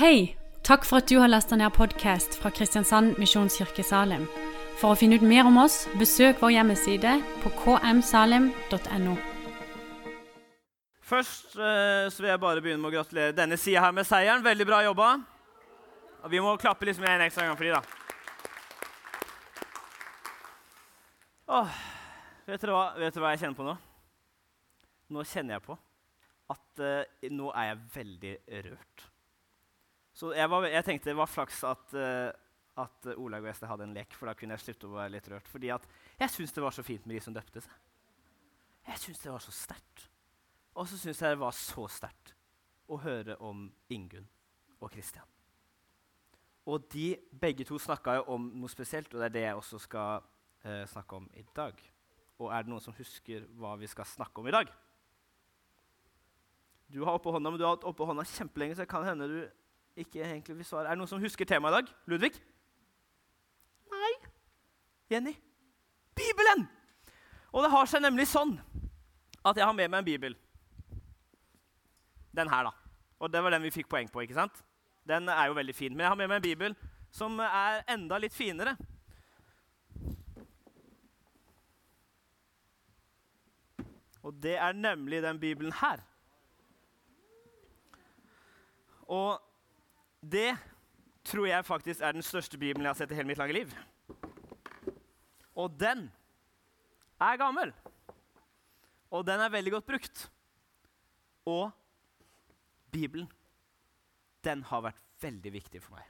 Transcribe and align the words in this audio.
Hei! 0.00 0.34
Takk 0.64 0.86
for 0.88 0.96
at 1.02 1.10
du 1.10 1.18
har 1.20 1.28
lasta 1.28 1.58
ned 1.60 1.74
podkast 1.76 2.38
fra 2.40 2.48
Kristiansand 2.56 3.18
Misjonskirke 3.20 3.82
Salim. 3.84 4.22
For 4.80 4.94
å 4.94 4.96
finne 4.96 5.18
ut 5.20 5.26
mer 5.28 5.44
om 5.44 5.58
oss, 5.60 5.82
besøk 6.00 6.40
vår 6.40 6.54
hjemmeside 6.54 7.18
på 7.42 7.52
kmsalim.no. 7.58 9.16
Først 11.04 11.52
eh, 11.52 12.08
så 12.08 12.24
vil 12.24 12.30
jeg 12.30 12.42
bare 12.46 12.64
begynne 12.64 12.80
med 12.80 12.88
å 12.88 12.94
gratulere 12.94 13.36
denne 13.36 13.60
sida 13.60 13.84
her 13.84 13.92
med 13.98 14.08
seieren. 14.08 14.40
Veldig 14.46 14.68
bra 14.72 14.80
jobba. 14.86 15.10
Og 16.24 16.32
vi 16.32 16.40
må 16.48 16.56
klappe 16.64 16.88
liksom 16.88 17.04
en 17.04 17.26
ekstra 17.26 17.50
gang 17.50 17.60
for 17.60 17.68
de, 17.68 17.76
da. 17.76 17.84
Åh, 21.60 21.78
vet, 22.48 22.56
dere 22.56 22.72
hva, 22.72 22.88
vet 22.96 23.12
dere 23.12 23.28
hva 23.28 23.36
jeg 23.36 23.44
kjenner 23.44 23.60
på 23.60 23.68
nå? 23.68 23.78
Nå 25.12 25.28
kjenner 25.28 25.58
jeg 25.58 25.68
på 25.68 25.76
at 26.56 26.86
uh, 26.88 27.32
nå 27.36 27.52
er 27.52 27.74
jeg 27.74 27.82
veldig 28.00 28.36
rørt. 28.70 29.09
Så 30.20 30.34
jeg, 30.36 30.50
var, 30.52 30.66
jeg 30.68 30.84
tenkte 30.84 31.08
det 31.08 31.16
var 31.16 31.30
flaks 31.30 31.62
at, 31.64 31.94
uh, 31.96 32.82
at 32.82 33.06
Olaug 33.14 33.46
og 33.46 33.52
Ester 33.54 33.70
hadde 33.70 33.86
en 33.88 33.94
lek, 33.96 34.12
for 34.12 34.28
da 34.28 34.34
kunne 34.36 34.58
jeg 34.58 34.66
slutte 34.66 34.90
å 34.90 34.98
være 34.98 35.14
litt 35.14 35.28
rørt. 35.32 35.48
Fordi 35.48 35.70
at 35.72 35.86
jeg 36.20 36.34
syns 36.34 36.52
det 36.52 36.64
var 36.64 36.76
så 36.76 36.84
fint 36.84 37.06
med 37.08 37.16
de 37.16 37.22
som 37.24 37.36
døpte 37.36 37.62
seg. 37.64 37.78
Jeg 38.90 39.00
syns 39.00 39.22
det 39.22 39.32
var 39.32 39.44
så 39.44 39.54
sterkt. 39.54 40.04
Og 40.76 40.88
så 40.90 40.98
syns 41.00 41.22
jeg 41.24 41.36
det 41.36 41.40
var 41.40 41.56
så 41.56 41.86
sterkt 41.90 42.34
å 42.90 42.98
høre 43.00 43.38
om 43.46 43.64
Ingunn 43.92 44.26
og 44.80 44.90
Kristian. 44.92 45.26
Og 46.68 46.84
de 46.92 47.14
begge 47.40 47.64
to 47.64 47.78
snakka 47.80 48.18
jo 48.18 48.26
om 48.36 48.50
noe 48.60 48.70
spesielt, 48.70 49.08
og 49.14 49.22
det 49.22 49.30
er 49.30 49.36
det 49.38 49.46
jeg 49.46 49.62
også 49.62 49.80
skal 49.86 50.20
uh, 50.66 50.84
snakke 50.90 51.16
om 51.16 51.30
i 51.40 51.46
dag. 51.56 51.80
Og 52.40 52.52
er 52.52 52.64
det 52.64 52.72
noen 52.72 52.84
som 52.84 52.96
husker 52.96 53.48
hva 53.60 53.72
vi 53.80 53.88
skal 53.88 54.08
snakke 54.08 54.42
om 54.42 54.48
i 54.50 54.54
dag? 54.54 54.68
Du 56.90 57.00
har 57.06 57.16
oppe 57.16 57.32
hånda, 57.32 57.52
men 57.52 57.60
du 57.60 57.64
har 57.64 57.76
hatt 57.76 57.88
oppe 57.88 58.04
hånda 58.04 58.26
kjempelenge, 58.26 58.76
så 58.76 58.84
det 58.84 58.92
kan 58.92 59.06
hende 59.06 59.28
du 59.30 59.40
ikke 60.02 60.22
egentlig 60.24 60.56
vil 60.58 60.66
svare. 60.66 60.88
Er 60.88 60.96
det 60.96 61.02
noen 61.02 61.10
som 61.10 61.22
husker 61.22 61.48
temaet 61.48 61.72
i 61.72 61.78
dag? 61.78 61.94
Ludvig? 62.10 62.32
Nei. 63.92 64.12
Jenny? 65.12 65.34
Bibelen! 66.16 66.66
Og 67.50 67.64
det 67.64 67.72
har 67.72 67.88
seg 67.90 68.04
nemlig 68.04 68.28
sånn 68.30 68.54
at 69.40 69.56
jeg 69.56 69.66
har 69.66 69.74
med 69.74 69.90
meg 69.90 70.02
en 70.02 70.06
bibel. 70.06 70.36
Den 72.36 72.50
her, 72.50 72.68
da. 72.68 72.74
Og 73.20 73.32
det 73.32 73.42
var 73.42 73.52
den 73.54 73.64
vi 73.66 73.74
fikk 73.74 73.88
poeng 73.90 74.08
på. 74.10 74.22
ikke 74.22 74.38
sant? 74.38 74.62
Den 75.08 75.28
er 75.28 75.48
jo 75.50 75.56
veldig 75.58 75.74
fin. 75.74 75.92
Men 75.92 76.04
jeg 76.04 76.12
har 76.12 76.20
med 76.20 76.30
meg 76.30 76.40
en 76.40 76.46
bibel 76.46 76.76
som 77.10 77.40
er 77.42 77.82
enda 77.90 78.20
litt 78.22 78.36
finere. 78.36 78.76
Og 84.22 84.36
det 84.42 84.56
er 84.60 84.76
nemlig 84.76 85.22
den 85.24 85.40
bibelen 85.40 85.72
her. 85.72 86.02
Og 89.10 89.40
det 90.20 90.52
tror 91.24 91.48
jeg 91.48 91.66
faktisk 91.66 92.00
er 92.04 92.16
den 92.16 92.24
største 92.24 92.58
bibelen 92.58 92.84
jeg 92.86 92.92
har 92.92 92.98
sett 93.00 93.12
i 93.12 93.18
hele 93.18 93.28
mitt 93.28 93.40
lange 93.40 93.56
liv. 93.56 93.74
Og 95.56 95.72
den 95.80 96.06
er 97.20 97.40
gammel. 97.40 97.72
Og 99.10 99.26
den 99.26 99.42
er 99.42 99.52
veldig 99.52 99.72
godt 99.78 99.88
brukt. 99.88 100.24
Og 101.48 101.70
Bibelen, 102.90 103.28
den 104.44 104.62
har 104.66 104.82
vært 104.82 105.02
veldig 105.22 105.52
viktig 105.52 105.82
for 105.82 105.98
meg. 105.98 106.06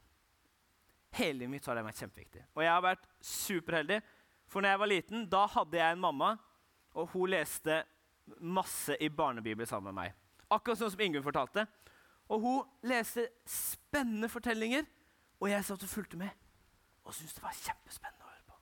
Hele 1.19 1.49
mitt 1.51 1.67
har 1.67 1.77
den 1.77 1.89
vært 1.89 2.01
kjempeviktig. 2.01 2.45
Og 2.55 2.63
jeg 2.65 2.73
har 2.73 2.85
vært 2.85 3.09
superheldig, 3.25 3.99
for 4.51 4.63
når 4.63 4.75
jeg 4.75 4.83
var 4.83 4.91
liten, 4.91 5.27
da 5.31 5.43
hadde 5.51 5.79
jeg 5.79 5.97
en 5.97 6.03
mamma, 6.03 6.31
og 6.95 7.11
hun 7.13 7.31
leste 7.35 7.83
masse 8.39 8.97
i 9.03 9.11
barnebibel 9.11 9.67
sammen 9.67 9.91
med 9.91 9.99
meg. 9.99 10.15
Akkurat 10.51 10.79
sånn 10.79 10.93
som 10.95 11.03
Ingunn 11.03 11.27
fortalte. 11.27 11.67
Og 12.31 12.41
hun 12.41 12.87
leste 12.87 13.27
spennende 13.47 14.29
fortellinger, 14.31 14.87
og 15.41 15.51
jeg 15.51 15.65
satt 15.67 15.83
og 15.83 15.89
fulgte 15.91 16.19
med. 16.21 16.31
Og 17.05 17.15
syntes 17.15 17.35
det 17.35 17.43
var 17.43 17.57
kjempespennende 17.57 18.27
å 18.27 18.31
høre 18.31 18.45
på. 18.47 18.59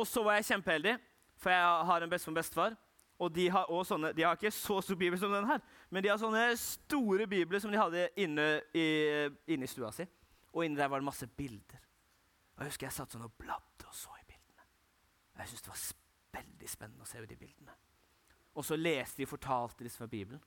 Og 0.00 0.06
så 0.08 0.22
var 0.24 0.38
jeg 0.38 0.48
kjempeheldig, 0.52 0.94
for 1.40 1.52
jeg 1.52 1.90
har 1.90 2.06
en 2.06 2.12
bestemor 2.12 2.36
og 2.36 2.40
bestefar. 2.40 2.78
Og 3.20 3.34
de 3.36 3.50
har, 3.52 3.68
også 3.68 3.94
sånne, 3.94 4.14
de 4.16 4.24
har 4.24 4.38
ikke 4.38 4.52
så 4.56 4.78
stor 4.80 4.96
bibel 4.96 5.20
som 5.20 5.32
den 5.34 5.44
her, 5.44 5.60
men 5.92 6.00
de 6.00 6.08
har 6.08 6.16
sånne 6.20 6.46
store 6.56 7.26
bibler 7.28 7.60
som 7.60 7.72
de 7.72 7.76
hadde 7.76 8.06
inne 8.16 8.46
i, 8.72 8.86
inne 9.52 9.68
i 9.68 9.68
stua 9.68 9.90
si. 9.92 10.06
Og 10.54 10.64
inni 10.64 10.80
der 10.80 10.88
var 10.88 11.02
det 11.02 11.08
masse 11.10 11.28
bilder. 11.28 11.82
Og 12.56 12.64
Jeg 12.64 12.72
husker 12.72 12.88
jeg 12.88 12.96
satt 12.96 13.12
sånn 13.12 13.26
og 13.26 13.34
bladde 13.36 13.84
og 13.84 13.92
så 13.96 14.14
i 14.16 14.24
bildene. 14.24 14.64
Jeg 15.36 15.52
syntes 15.52 15.66
det 15.66 15.74
var 15.74 16.40
veldig 16.40 16.72
spennende 16.72 17.04
å 17.04 17.10
se 17.10 17.20
de 17.20 17.36
bildene. 17.36 17.76
Og 18.56 18.64
så 18.64 18.80
leste 18.80 19.20
de 19.20 19.28
og 19.28 19.34
fortalte 19.34 19.84
de 19.84 19.92
fra 19.92 20.08
Bibelen. 20.08 20.40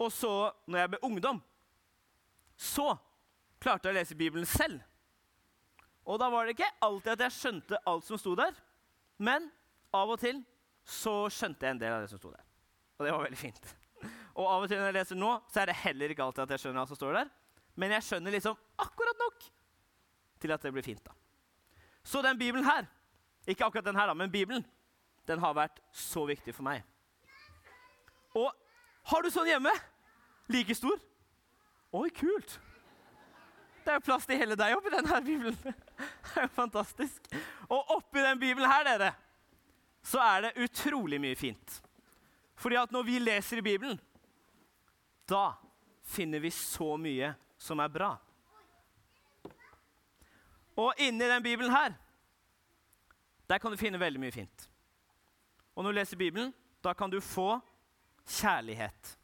Og 0.00 0.12
så, 0.12 0.52
når 0.66 0.78
jeg 0.78 0.92
ble 0.92 1.02
ungdom, 1.08 1.42
så 2.56 2.94
klarte 3.62 3.88
jeg 3.88 3.94
å 3.94 3.98
lese 4.00 4.18
Bibelen 4.18 4.48
selv. 4.48 4.80
Og 6.08 6.18
da 6.18 6.28
var 6.32 6.46
det 6.46 6.56
ikke 6.56 6.70
alltid 6.82 7.12
at 7.14 7.26
jeg 7.26 7.36
skjønte 7.36 7.78
alt 7.86 8.06
som 8.06 8.18
sto 8.18 8.34
der, 8.38 8.56
men 9.22 9.46
av 9.94 10.10
og 10.10 10.18
til 10.22 10.40
så 10.88 11.28
skjønte 11.30 11.66
jeg 11.66 11.76
en 11.76 11.82
del 11.82 11.94
av 11.94 12.02
det 12.02 12.10
som 12.10 12.18
sto 12.18 12.32
der. 12.32 12.42
Og 12.98 13.06
det 13.06 13.14
var 13.14 13.24
veldig 13.26 13.38
fint. 13.38 13.70
Og 14.32 14.48
av 14.48 14.64
og 14.64 14.70
til 14.70 14.80
når 14.80 14.90
jeg 14.90 14.96
leser 14.96 15.18
nå, 15.20 15.30
så 15.52 15.62
er 15.62 15.70
det 15.70 15.78
heller 15.82 16.12
ikke 16.12 16.24
alltid 16.24 16.44
at 16.46 16.54
jeg 16.54 16.64
skjønner 16.64 16.82
alt 16.82 16.90
som 16.90 16.98
står 16.98 17.18
der. 17.20 17.30
Men 17.78 17.94
jeg 17.96 18.06
skjønner 18.08 18.34
liksom 18.34 18.58
akkurat 18.82 19.20
nok 19.20 19.46
til 20.42 20.54
at 20.54 20.64
det 20.64 20.72
blir 20.74 20.84
fint. 20.86 21.04
da. 21.04 21.14
Så 22.02 22.22
den 22.24 22.38
Bibelen 22.38 22.66
her, 22.66 22.88
ikke 23.46 23.66
akkurat 23.66 23.86
den 23.86 23.96
her, 23.96 24.10
da, 24.10 24.14
men 24.14 24.32
Bibelen, 24.32 24.64
den 25.28 25.38
har 25.38 25.54
vært 25.54 25.78
så 25.94 26.24
viktig 26.26 26.54
for 26.56 26.66
meg. 26.66 26.82
Og 28.34 28.50
har 29.10 29.22
du 29.22 29.30
sånn 29.34 29.50
hjemme? 29.50 29.72
Like 30.52 30.74
stor? 30.76 31.00
Oi, 31.92 32.08
kult! 32.14 32.58
Det 33.82 33.90
er 33.90 33.98
jo 33.98 34.06
plass 34.06 34.26
til 34.28 34.38
hele 34.38 34.54
deg 34.58 34.76
oppi 34.76 34.92
denne 34.94 35.20
Bibelen. 35.26 35.56
Det 35.62 36.38
er 36.38 36.46
jo 36.46 36.52
fantastisk. 36.54 37.26
Og 37.66 37.90
oppi 37.96 38.22
den 38.22 38.38
Bibelen 38.40 38.70
her, 38.70 38.86
dere, 38.86 39.10
så 40.06 40.22
er 40.22 40.46
det 40.46 40.64
utrolig 40.64 41.18
mye 41.22 41.38
fint. 41.38 41.80
Fordi 42.58 42.78
at 42.78 42.94
når 42.94 43.06
vi 43.06 43.18
leser 43.18 43.58
i 43.58 43.64
Bibelen, 43.66 43.98
da 45.28 45.52
finner 46.06 46.42
vi 46.42 46.50
så 46.54 46.94
mye 47.00 47.32
som 47.58 47.82
er 47.82 47.90
bra. 47.90 48.12
Og 50.78 50.94
inni 51.02 51.26
den 51.28 51.42
Bibelen 51.42 51.74
her, 51.74 51.94
der 53.50 53.58
kan 53.58 53.74
du 53.74 53.76
finne 53.76 54.00
veldig 54.00 54.22
mye 54.22 54.34
fint. 54.34 54.68
Og 55.74 55.84
når 55.84 55.92
du 55.92 55.98
leser 55.98 56.20
Bibelen, 56.20 56.54
da 56.84 56.94
kan 56.94 57.10
du 57.10 57.20
få 57.20 57.58
kjærlighet. 58.28 59.16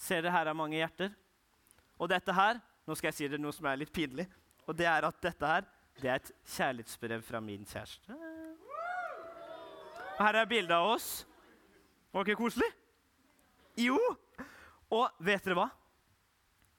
Ser 0.00 0.22
dere 0.22 0.32
her 0.34 0.50
er 0.50 0.56
mange 0.56 0.78
hjerter? 0.78 1.14
Og 2.00 2.08
dette 2.10 2.34
her 2.34 2.60
Nå 2.88 2.96
skal 2.96 3.10
jeg 3.10 3.14
si 3.14 3.26
dere 3.28 3.38
noe 3.38 3.54
som 3.54 3.68
er 3.70 3.76
litt 3.78 3.92
pinlig. 3.94 4.24
Og 4.66 4.74
det 4.74 4.86
er 4.88 5.04
at 5.06 5.18
dette 5.22 5.46
her, 5.46 5.66
det 6.00 6.08
er 6.10 6.16
et 6.18 6.30
kjærlighetsbrev 6.56 7.20
fra 7.22 7.38
min 7.44 7.62
kjæreste. 7.68 8.16
Og 10.16 10.22
her 10.24 10.38
er 10.40 10.48
bilde 10.50 10.74
av 10.74 10.88
oss. 10.96 11.10
Var 12.10 12.26
ikke 12.26 12.40
koselig? 12.40 12.66
Jo! 13.78 13.98
Og 14.90 15.22
vet 15.22 15.44
dere 15.46 15.58
hva? 15.60 15.68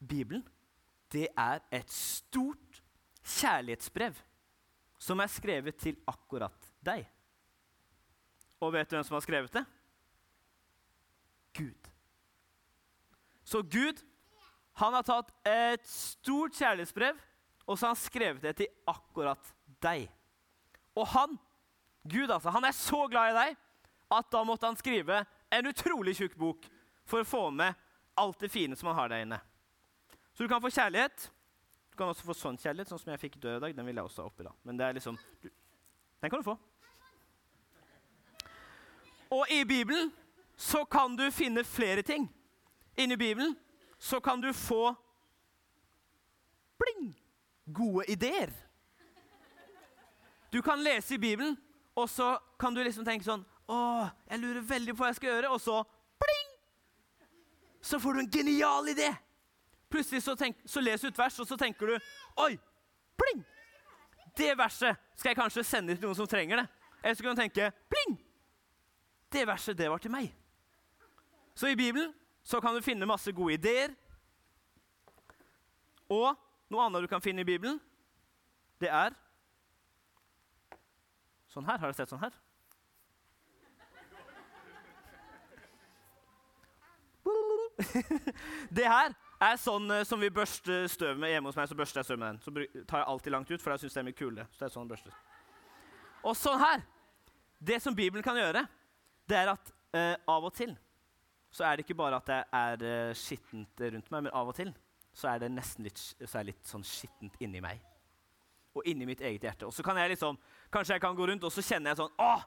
Bibelen, 0.02 0.44
det 1.14 1.30
er 1.38 1.62
et 1.72 1.96
stort 1.96 2.82
kjærlighetsbrev 3.24 4.20
som 5.02 5.22
er 5.24 5.32
skrevet 5.32 5.78
til 5.80 5.98
akkurat 6.10 6.72
deg. 6.86 7.06
Og 8.62 8.74
vet 8.76 8.90
du 8.90 8.98
hvem 8.98 9.06
som 9.08 9.18
har 9.18 9.24
skrevet 9.26 9.56
det? 9.56 9.64
Gud. 11.58 11.90
Så 13.52 13.62
Gud 13.68 14.00
han 14.80 14.96
har 14.96 15.04
tatt 15.04 15.34
et 15.48 15.84
stort 15.88 16.56
kjærlighetsbrev 16.56 17.20
og 17.66 17.78
så 17.78 17.86
har 17.86 17.94
han 17.94 18.00
skrevet 18.00 18.44
det 18.44 18.54
til 18.60 18.72
akkurat 18.90 19.52
deg. 19.84 20.08
Og 20.98 21.06
han, 21.14 21.38
Gud 22.04 22.32
altså, 22.32 22.52
han 22.52 22.66
er 22.68 22.76
så 22.76 23.06
glad 23.12 23.32
i 23.32 23.38
deg 23.38 23.60
at 24.12 24.32
da 24.34 24.42
måtte 24.48 24.68
han 24.68 24.80
skrive 24.80 25.22
en 25.52 25.70
utrolig 25.70 26.18
tjukk 26.18 26.36
bok 26.40 26.66
for 27.08 27.24
å 27.24 27.28
få 27.28 27.44
med 27.56 27.78
alt 28.20 28.42
det 28.44 28.52
fine 28.52 28.76
som 28.76 28.92
han 28.92 29.00
har 29.00 29.14
der 29.14 29.24
inne. 29.26 29.40
Så 30.34 30.44
du 30.44 30.52
kan 30.52 30.64
få 30.64 30.72
kjærlighet. 30.72 31.30
Du 31.92 31.98
kan 32.00 32.12
også 32.12 32.26
få 32.28 32.36
sånn 32.36 32.60
kjærlighet, 32.60 32.92
sånn 32.92 33.00
som 33.00 33.14
jeg 33.14 33.22
fikk 33.22 33.40
død 33.40 33.58
i 33.58 33.64
dag. 33.66 33.78
Den 33.78 33.88
vil 33.88 34.00
jeg 34.00 34.08
også 34.08 34.24
ha 34.24 34.32
oppi 34.32 34.48
da. 34.48 34.52
Men 34.68 34.80
det 34.80 34.88
er 34.88 34.98
liksom, 35.00 35.20
du, 35.44 35.48
den 36.24 36.32
kan 36.32 36.44
du 36.44 36.48
få. 36.48 36.58
Og 39.32 39.48
i 39.52 39.64
Bibelen 39.68 40.12
så 40.60 40.84
kan 40.84 41.16
du 41.16 41.24
finne 41.32 41.64
flere 41.68 42.04
ting. 42.04 42.28
Inni 43.02 43.18
Bibelen 43.18 43.56
så 44.02 44.20
kan 44.20 44.42
du 44.42 44.54
få 44.54 44.94
bling, 46.82 47.12
gode 47.74 48.06
ideer. 48.12 48.50
Du 50.54 50.62
kan 50.62 50.84
lese 50.84 51.16
i 51.16 51.18
Bibelen, 51.18 51.58
og 51.96 52.10
så 52.10 52.38
kan 52.60 52.76
du 52.76 52.84
liksom 52.84 53.06
tenke 53.06 53.26
sånn 53.26 53.46
Å, 53.72 53.78
jeg 54.28 54.42
lurer 54.42 54.66
veldig 54.68 54.94
på 54.96 55.04
hva 55.04 55.12
jeg 55.12 55.20
skal 55.22 55.30
gjøre. 55.30 55.52
Og 55.54 55.62
så 55.64 55.78
bling! 56.20 56.50
Så 57.82 58.00
får 58.04 58.18
du 58.18 58.20
en 58.20 58.32
genial 58.32 58.90
idé. 58.92 59.08
Plutselig 59.92 60.24
så, 60.26 60.36
tenk, 60.36 60.60
så 60.66 60.84
leser 60.84 61.08
du 61.08 61.14
et 61.14 61.22
vers, 61.22 61.38
og 61.40 61.48
så 61.48 61.56
tenker 61.60 61.94
du 61.94 61.96
Oi! 62.44 62.58
Bling! 63.22 63.46
Det 64.38 64.52
verset 64.58 65.00
skal 65.16 65.32
jeg 65.32 65.40
kanskje 65.40 65.64
sende 65.68 65.96
til 65.96 66.10
noen 66.10 66.20
som 66.20 66.28
trenger 66.28 66.64
det. 66.64 66.68
Eller 67.00 67.16
så 67.16 67.24
kan 67.24 67.38
du 67.38 67.44
tenke 67.46 67.72
Bling! 67.94 68.18
Det 69.32 69.46
verset, 69.48 69.78
det 69.78 69.88
var 69.88 70.04
til 70.04 70.12
meg. 70.12 70.34
Så 71.56 71.72
i 71.72 71.80
Bibelen 71.80 72.12
så 72.44 72.62
kan 72.62 72.76
du 72.76 72.82
finne 72.82 73.06
masse 73.10 73.32
gode 73.36 73.54
ideer. 73.58 73.94
Og 76.12 76.36
noe 76.72 76.86
annet 76.86 77.06
du 77.06 77.10
kan 77.12 77.24
finne 77.24 77.44
i 77.44 77.48
Bibelen, 77.48 77.80
det 78.82 78.90
er 78.90 79.18
Sånn 81.52 81.66
her. 81.68 81.82
Har 81.82 81.92
dere 81.92 81.98
sett 81.98 82.08
sånn 82.08 82.22
her? 82.22 82.32
det 88.78 88.86
her 88.88 89.12
er 89.42 89.58
sånn 89.60 89.90
eh, 89.92 90.06
som 90.08 90.22
vi 90.22 90.30
børster 90.34 90.86
støv 90.92 91.20
med 91.20 91.34
hjemme 91.34 91.52
hos 91.52 91.58
meg. 91.60 91.68
Så 91.68 91.76
børster 91.76 92.00
jeg 92.00 92.08
støv 92.08 92.22
med 92.22 92.30
den. 92.30 92.40
Så 92.46 92.54
tar 92.88 93.02
jeg 93.02 93.10
alltid 93.14 93.36
langt 93.36 93.52
ut, 93.52 93.60
for 93.60 93.74
jeg 93.74 93.84
syns 93.84 93.98
det 93.98 94.02
er 94.02 94.08
mye 94.08 94.20
kule. 94.22 94.46
Så 94.54 94.62
det 94.62 94.70
er 94.70 94.76
sånn 94.78 94.92
børster. 94.92 95.18
Og 96.22 96.38
sånn 96.38 96.62
her. 96.62 96.86
Det 97.60 97.82
som 97.84 97.98
Bibelen 97.98 98.24
kan 98.26 98.40
gjøre, 98.40 98.64
det 99.30 99.38
er 99.38 99.52
at 99.52 99.74
eh, 99.98 100.16
av 100.32 100.48
og 100.48 100.56
til 100.56 100.72
så 101.52 101.66
er 101.68 101.76
det 101.76 101.86
ikke 101.86 102.00
bare 102.00 102.20
at 102.22 102.30
det 102.30 102.40
er 102.56 102.84
eh, 102.88 103.14
skittent 103.18 103.84
rundt 103.84 104.12
meg, 104.12 104.24
men 104.24 104.34
av 104.34 104.52
og 104.52 104.56
til 104.56 104.72
så 105.12 105.34
er 105.34 105.42
det 105.44 105.52
nesten 105.52 105.84
litt, 105.84 106.00
så 106.00 106.44
litt 106.48 106.64
sånn 106.68 106.86
skittent 106.88 107.36
inni 107.44 107.60
meg. 107.64 107.82
Og 108.72 108.86
inni 108.88 109.04
mitt 109.08 109.20
eget 109.20 109.44
hjerte. 109.44 109.68
Og 109.68 109.76
så 109.76 109.84
kan 109.84 109.98
jeg 110.00 110.14
liksom, 110.14 110.38
Kanskje 110.72 110.96
jeg 110.96 111.04
kan 111.04 111.16
gå 111.16 111.26
rundt 111.28 111.44
og 111.44 111.52
så 111.52 111.60
kjenner 111.60 111.92
jeg 111.92 112.00
sånn 112.00 112.14
Åh! 112.24 112.46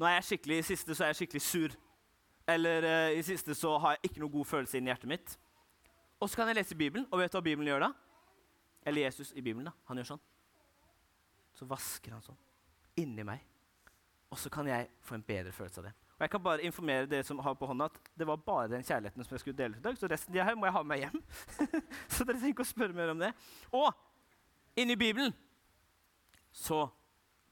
Nå 0.00 0.06
er 0.08 0.14
jeg 0.16 0.24
skikkelig, 0.30 0.56
I 0.58 0.66
siste 0.70 0.96
så 0.96 1.04
er 1.04 1.12
jeg 1.12 1.18
skikkelig 1.18 1.42
sur. 1.44 1.74
Eller 2.48 2.86
uh, 2.88 3.10
i 3.12 3.20
siste 3.22 3.54
så 3.54 3.74
har 3.78 3.98
jeg 3.98 4.08
ikke 4.08 4.22
noe 4.24 4.32
god 4.32 4.48
følelse 4.48 4.80
inni 4.80 4.90
hjertet 4.90 5.10
mitt. 5.12 5.34
Og 6.18 6.30
så 6.30 6.40
kan 6.40 6.48
jeg 6.50 6.58
lese 6.58 6.78
Bibelen, 6.78 7.04
og 7.12 7.20
vet 7.20 7.30
du 7.30 7.36
hva 7.36 7.44
Bibelen 7.44 7.68
gjør 7.68 7.84
da? 7.84 7.90
Eller 8.88 9.04
Jesus 9.04 9.30
i 9.36 9.44
Bibelen. 9.44 9.68
da. 9.68 9.76
Han 9.90 10.00
gjør 10.00 10.14
sånn. 10.14 10.24
Så 11.54 11.68
vasker 11.68 12.16
han 12.16 12.24
sånn 12.24 12.40
inni 12.98 13.26
meg. 13.26 13.44
Og 14.32 14.40
så 14.40 14.50
kan 14.50 14.66
jeg 14.66 14.88
få 15.04 15.18
en 15.18 15.26
bedre 15.26 15.52
følelse 15.54 15.82
av 15.82 15.90
det. 15.90 15.94
Jeg 16.24 16.30
kan 16.32 16.40
bare 16.40 16.64
informere 16.64 17.04
dere 17.04 17.24
som 17.26 17.40
har 17.44 17.52
på 17.60 17.66
hånda 17.68 17.90
at 17.90 17.98
det 18.16 18.24
var 18.24 18.40
bare 18.40 18.70
den 18.72 18.84
kjærligheten 18.86 19.26
som 19.26 19.34
jeg 19.34 19.42
skulle 19.42 19.58
dele 19.58 19.76
ut 19.76 19.82
i 19.82 19.84
dag. 19.84 19.96
Så 20.00 20.08
resten 20.08 20.36
av 20.38 20.46
her 20.48 20.56
må 20.56 20.64
jeg 20.64 20.72
ha 20.72 20.80
med 20.80 20.92
meg 20.94 21.02
hjem. 21.02 21.18
så 22.14 22.24
dere 22.24 22.38
trenger 22.38 22.54
ikke 22.54 22.64
å 22.64 22.68
spørre 22.70 22.96
mer 22.96 23.12
om 23.12 23.20
det. 23.20 23.28
Og 23.76 23.90
inni 24.80 24.96
Bibelen 24.96 25.34
så 26.48 26.86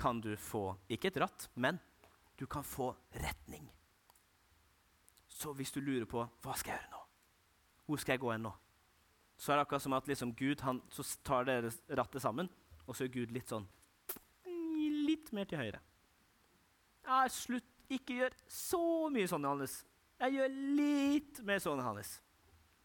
kan 0.01 0.23
du 0.25 0.31
få 0.41 0.71
ikke 0.89 1.11
et 1.11 1.19
ratt, 1.21 1.51
men 1.53 1.77
du 2.41 2.47
kan 2.49 2.65
få 2.65 2.95
retning. 3.13 3.67
Så 5.29 5.53
hvis 5.59 5.75
du 5.75 5.83
lurer 5.85 6.09
på 6.09 6.25
hva 6.25 6.55
skal 6.57 6.73
jeg 6.73 6.81
gjøre 6.81 6.95
nå, 6.95 7.03
hvor 7.85 8.01
skal 8.01 8.17
jeg 8.17 8.23
gå 8.25 8.33
hen 8.33 8.47
nå, 8.47 8.55
så 9.37 9.53
er 9.53 9.59
det 9.59 9.67
akkurat 9.67 9.85
som 9.85 9.99
at 9.99 10.09
liksom 10.09 10.33
Gud 10.39 10.65
han, 10.65 10.81
så 10.89 11.05
tar 11.27 11.45
dere 11.51 11.75
rattet 11.99 12.25
sammen, 12.25 12.49
og 12.87 12.97
så 12.97 13.05
gjør 13.05 13.15
Gud 13.21 13.37
litt 13.37 13.53
sånn 13.53 13.69
Litt 15.03 15.29
mer 15.35 15.45
til 15.51 15.59
høyre. 15.61 15.81
Ja, 17.05 17.27
slutt. 17.29 17.72
Ikke 17.93 18.17
gjør 18.21 18.37
så 18.49 18.83
mye 19.13 19.29
sånn, 19.29 19.45
Johannes. 19.45 19.81
Jeg 20.23 20.39
gjør 20.39 20.55
litt 20.79 21.41
mer 21.47 21.61
sånn, 21.63 21.81
Johannes. 21.83 22.17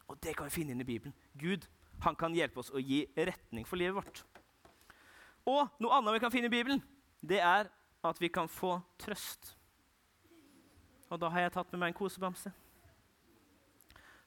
Og 0.08 0.20
det 0.24 0.34
kan 0.36 0.48
vi 0.48 0.56
finne 0.56 0.74
inn 0.74 0.84
i 0.84 0.88
Bibelen. 0.88 1.16
Gud 1.38 1.68
han 2.04 2.18
kan 2.18 2.36
hjelpe 2.36 2.62
oss 2.62 2.72
å 2.74 2.82
gi 2.82 3.06
retning 3.16 3.66
for 3.68 3.80
livet 3.80 3.98
vårt. 3.98 4.24
Og 5.48 5.80
noe 5.82 5.98
annet 5.98 6.18
vi 6.18 6.22
kan 6.24 6.34
finne 6.34 6.50
i 6.50 6.54
Bibelen, 6.54 6.82
det 7.24 7.40
er 7.42 7.70
at 8.06 8.22
vi 8.22 8.30
kan 8.32 8.50
få 8.52 8.78
trøst. 9.00 9.54
Og 11.08 11.20
da 11.22 11.30
har 11.32 11.46
jeg 11.46 11.56
tatt 11.56 11.72
med 11.72 11.82
meg 11.82 11.94
en 11.94 11.98
kosebamse. 11.98 12.52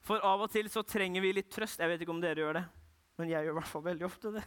For 0.05 0.23
av 0.25 0.47
og 0.47 0.53
til 0.53 0.71
så 0.73 0.83
trenger 0.87 1.23
vi 1.23 1.35
litt 1.37 1.50
trøst. 1.53 1.83
Jeg 1.83 1.93
vet 1.93 2.03
ikke 2.03 2.15
om 2.15 2.23
dere 2.23 2.41
gjør 2.41 2.56
det, 2.56 2.65
men 3.21 3.29
jeg 3.29 3.44
gjør 3.44 3.53
i 3.53 3.59
hvert 3.59 3.73
fall 3.75 3.85
veldig 3.85 4.09
ofte 4.09 4.33
det. 4.38 4.44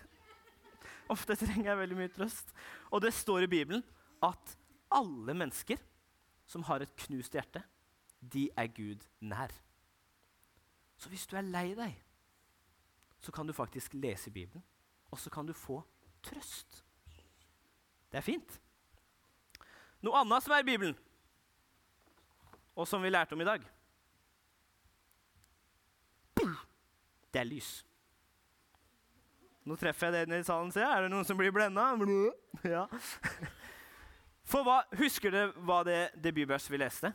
Ofte 1.14 1.38
trenger 1.38 1.70
jeg 1.70 1.82
veldig 1.84 2.00
mye 2.00 2.14
trøst. 2.16 2.54
Og 2.90 3.04
det 3.04 3.14
står 3.14 3.46
i 3.46 3.52
Bibelen 3.52 3.84
at 4.24 4.56
alle 4.94 5.36
mennesker 5.38 5.82
som 6.46 6.64
har 6.68 6.84
et 6.84 6.96
knust 7.06 7.34
hjerte, 7.34 7.64
de 8.34 8.50
er 8.58 8.68
Gud 8.68 9.06
nær. 9.22 9.52
Så 10.98 11.10
hvis 11.10 11.28
du 11.28 11.36
er 11.38 11.48
lei 11.48 11.74
deg, 11.76 11.96
så 13.24 13.32
kan 13.32 13.48
du 13.48 13.54
faktisk 13.54 13.94
lese 13.94 14.32
Bibelen, 14.32 14.64
og 15.12 15.20
så 15.20 15.30
kan 15.30 15.48
du 15.48 15.54
få 15.54 15.82
trøst. 16.24 16.84
Det 18.12 18.20
er 18.20 18.26
fint. 18.26 18.60
Noe 20.04 20.20
annet 20.20 20.44
som 20.44 20.54
er 20.54 20.64
i 20.64 20.68
Bibelen, 20.68 20.98
og 22.76 22.88
som 22.88 23.04
vi 23.04 23.10
lærte 23.10 23.34
om 23.34 23.42
i 23.42 23.48
dag, 23.48 23.64
det 27.34 27.42
er 27.42 27.50
lys. 27.50 27.72
Nå 29.66 29.76
treffer 29.80 30.12
jeg 30.12 30.28
den 30.28 30.40
i 30.40 30.46
salen, 30.46 30.72
ser 30.72 30.84
jeg. 30.84 30.92
Er 30.92 31.06
det 31.06 31.12
noen 31.14 31.26
som 31.26 31.40
blir 31.40 31.54
blenda? 31.56 31.94
Ja. 32.76 32.86
For 34.44 34.66
hva, 34.66 34.82
Husker 35.00 35.32
dere 35.32 35.52
hva 35.64 35.82
det, 35.88 36.00
det 36.20 36.34
bibelverset 36.36 36.72
vi 36.74 36.80
leste? 36.82 37.14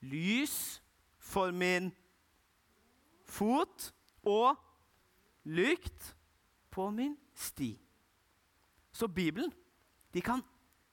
Lys 0.00 0.80
for 1.20 1.52
min 1.52 1.90
fot 3.28 3.90
og 4.26 4.56
lykt 5.44 6.14
på 6.72 6.88
min 6.90 7.16
sti. 7.34 7.74
Så 8.92 9.08
Bibelen 9.08 9.52
de 10.14 10.22
kan 10.24 10.42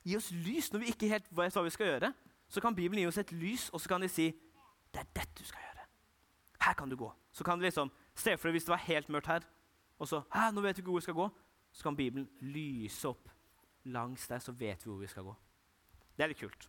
gi 0.03 0.18
oss 0.18 0.30
lys 0.31 0.69
når 0.71 0.83
vi 0.83 0.91
ikke 0.94 1.09
helt 1.12 1.30
vet 1.31 1.56
hva 1.56 1.63
vi 1.65 1.73
skal 1.73 1.91
gjøre. 1.91 2.12
Så 2.47 2.62
kan 2.63 2.75
Bibelen 2.75 3.01
gi 3.01 3.07
oss 3.09 3.18
et 3.19 3.31
lys, 3.35 3.69
og 3.75 3.81
så 3.81 3.89
kan 3.91 4.03
de 4.03 4.07
si 4.12 4.30
det 4.94 5.01
er 5.01 5.09
dette 5.15 5.39
du 5.39 5.47
skal 5.47 5.63
gjøre. 5.63 5.88
Her 6.63 6.75
kan 6.80 6.89
du 6.89 6.95
gå. 6.95 7.09
Så 7.31 7.44
kan 7.44 7.59
du 7.59 7.65
liksom, 7.65 7.91
Se 8.18 8.33
for 8.38 8.50
deg 8.50 8.56
hvis 8.56 8.65
det 8.65 8.71
var 8.73 8.81
helt 8.81 9.09
mørkt 9.13 9.27
her, 9.30 9.44
og 10.00 10.07
så 10.07 10.23
Hæ, 10.33 10.51
nå 10.51 10.62
vet 10.62 10.77
vi 10.77 10.81
ikke 10.81 10.89
hvor 10.89 11.00
du 11.00 11.06
skal 11.06 11.13
gå. 11.13 11.27
Så 11.71 11.83
kan 11.83 11.95
Bibelen 11.95 12.30
lyse 12.41 13.07
opp 13.07 13.30
langs 13.93 14.27
der, 14.29 14.41
så 14.43 14.51
vet 14.51 14.83
vi 14.83 14.89
hvor 14.91 14.99
vi 15.01 15.09
skal 15.11 15.27
gå. 15.27 15.35
Det 16.17 16.25
er 16.25 16.31
litt 16.31 16.41
kult. 16.41 16.67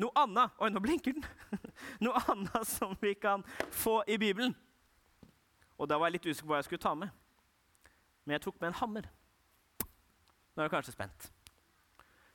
Noe 0.00 0.16
annet 0.16 0.56
Oi, 0.62 0.70
nå 0.72 0.80
blinker 0.82 1.16
den! 1.16 1.26
Noe 2.04 2.20
annet 2.32 2.68
som 2.68 2.94
vi 3.02 3.14
kan 3.20 3.44
få 3.74 4.00
i 4.08 4.16
Bibelen. 4.20 4.54
Og 5.80 5.88
da 5.88 5.98
var 5.98 6.08
jeg 6.08 6.18
litt 6.18 6.30
usikker 6.30 6.46
på 6.46 6.54
hva 6.54 6.60
jeg 6.60 6.68
skulle 6.68 6.84
ta 6.84 6.94
med. 6.96 7.12
Men 8.24 8.36
jeg 8.36 8.44
tok 8.46 8.58
med 8.60 8.70
en 8.70 8.80
hammer. 8.80 9.08
Nå 10.54 10.62
er 10.62 10.68
du 10.68 10.72
kanskje 10.72 10.94
spent. 10.96 11.30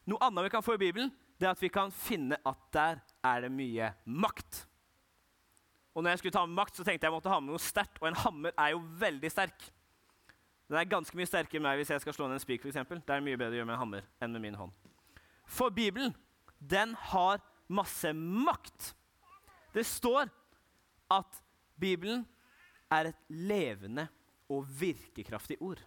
Noe 0.09 0.21
annet 0.25 0.45
vi 0.45 0.53
kan 0.53 0.65
få 0.65 0.77
i 0.77 0.81
Bibelen, 0.81 1.11
det 1.39 1.47
er 1.47 1.55
at 1.55 1.61
vi 1.61 1.69
kan 1.73 1.91
finne 1.93 2.37
at 2.45 2.61
der 2.73 3.01
er 3.25 3.45
det 3.45 3.51
mye 3.53 3.91
makt. 4.05 4.63
Og 5.95 6.03
når 6.03 6.13
jeg 6.13 6.21
skulle 6.21 6.35
ta 6.35 6.45
med 6.45 6.57
makt, 6.57 6.75
så 6.77 6.83
tenkte 6.83 7.05
jeg 7.05 7.11
jeg 7.11 7.15
måtte 7.15 7.31
ha 7.31 7.39
med 7.41 7.53
noe 7.53 7.61
sterkt. 7.61 7.97
Og 8.01 8.09
en 8.09 8.19
hammer 8.19 8.53
er 8.59 8.73
jo 8.73 8.81
veldig 8.99 9.31
sterk. 9.31 9.67
Den 10.69 10.77
er 10.79 10.89
ganske 10.89 11.17
mye 11.17 11.29
sterkere 11.29 11.59
enn 11.59 11.65
meg 11.67 11.79
hvis 11.79 11.91
jeg 11.93 12.01
skal 12.01 12.15
slå 12.15 12.27
ned 12.27 12.39
en 12.39 12.43
spik. 12.43 12.61
for 12.61 12.71
eksempel. 12.71 13.01
Det 13.05 13.15
er 13.15 13.25
mye 13.25 13.37
bedre 13.37 13.53
å 13.53 13.59
gjøre 13.59 13.69
med 13.69 13.75
en 13.77 13.83
hammer 13.83 14.07
enn 14.19 14.31
med 14.33 14.41
min 14.41 14.57
hånd. 14.57 14.71
For 15.45 15.69
Bibelen, 15.69 16.15
den 16.59 16.95
har 17.11 17.41
masse 17.67 18.13
makt. 18.13 18.93
Det 19.73 19.85
står 19.85 20.29
at 21.11 21.41
Bibelen 21.77 22.25
er 22.91 23.11
et 23.11 23.21
levende 23.29 24.07
og 24.49 24.65
virkekraftig 24.79 25.57
ord. 25.61 25.81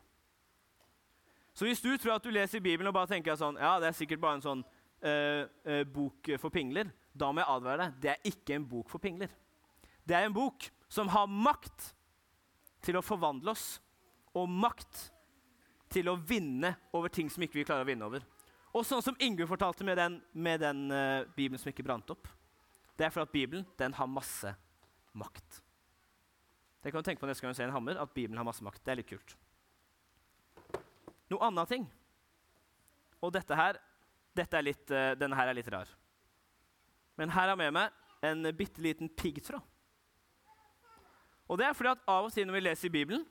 Så 1.55 1.67
hvis 1.67 1.83
du 1.83 1.91
tror 1.97 2.15
at 2.15 2.25
du 2.25 2.31
leser 2.31 2.63
Bibelen 2.63 2.91
og 2.91 2.95
bare 2.95 3.11
tenker 3.11 3.35
sånn, 3.39 3.59
ja, 3.59 3.79
det 3.83 3.89
er 3.89 3.99
sikkert 3.99 4.23
bare 4.23 4.39
en 4.39 4.45
sånn 4.45 4.65
eh, 5.03 5.43
eh, 5.67 5.83
bok 5.83 6.31
for 6.39 6.55
pingler, 6.55 6.93
da 7.11 7.33
må 7.33 7.43
jeg 7.43 7.51
advare 7.51 7.81
deg. 7.83 7.97
Det 8.03 8.13
er 8.13 8.31
ikke 8.31 8.55
en 8.55 8.67
bok 8.69 8.91
for 8.93 9.03
pingler. 9.03 9.33
Det 10.07 10.15
er 10.15 10.29
en 10.29 10.37
bok 10.37 10.69
som 10.89 11.11
har 11.11 11.27
makt 11.27 11.91
til 12.87 12.99
å 12.99 13.03
forvandle 13.03 13.53
oss, 13.53 13.81
og 14.37 14.51
makt 14.51 15.07
til 15.93 16.11
å 16.11 16.19
vinne 16.21 16.75
over 16.93 17.13
ting 17.13 17.31
som 17.33 17.43
ikke 17.45 17.61
vi 17.61 17.67
klarer 17.69 17.87
å 17.87 17.89
vinne 17.89 18.09
over. 18.09 18.25
Og 18.77 18.85
sånn 18.85 19.03
som 19.05 19.17
Ingunn 19.25 19.49
fortalte 19.49 19.87
med 19.87 19.97
den, 19.99 20.19
med 20.33 20.61
den 20.61 20.85
uh, 20.93 21.25
Bibelen 21.37 21.61
som 21.61 21.71
ikke 21.73 21.87
brant 21.87 22.11
opp. 22.13 22.29
Det 22.99 23.07
er 23.07 23.15
for 23.15 23.25
at 23.25 23.33
Bibelen 23.33 23.65
den 23.81 23.95
har 23.97 24.11
masse 24.11 24.53
makt. 25.17 25.63
Det 26.83 26.93
kan 26.93 27.03
du 27.03 27.09
tenke 27.09 27.23
på 27.23 27.29
neste 27.29 27.43
gang 27.43 27.55
du 27.55 27.59
ser 27.59 27.71
en 27.71 27.75
hammer, 27.75 27.99
at 27.99 28.13
Bibelen 28.15 28.39
har 28.39 28.47
masse 28.47 28.65
makt. 28.65 28.83
Det 28.85 28.93
er 28.93 29.01
litt 29.01 29.09
kult. 29.09 29.37
Noe 31.33 31.49
annet 31.49 31.73
ting. 31.73 31.89
Og 33.25 33.33
dette 33.35 33.57
her, 33.57 33.81
dette 34.37 34.63
litt, 34.63 34.85
uh, 34.93 35.15
denne 35.19 35.39
her 35.39 35.51
er 35.51 35.59
litt 35.59 35.73
rar. 35.73 35.91
Men 37.19 37.33
her 37.35 37.49
har 37.49 37.57
jeg 37.57 37.63
med 37.65 37.75
meg 37.75 38.29
en 38.29 38.53
bitte 38.55 38.83
liten 38.85 39.11
piggtråd. 39.11 39.65
Og 41.49 41.57
det 41.59 41.65
er 41.65 41.75
fordi 41.75 41.95
at 41.95 42.05
av 42.13 42.29
og 42.29 42.35
til 42.35 42.45
når 42.47 42.59
vi 42.59 42.65
leser 42.67 42.91
i 42.91 42.93
Bibelen, 42.93 43.25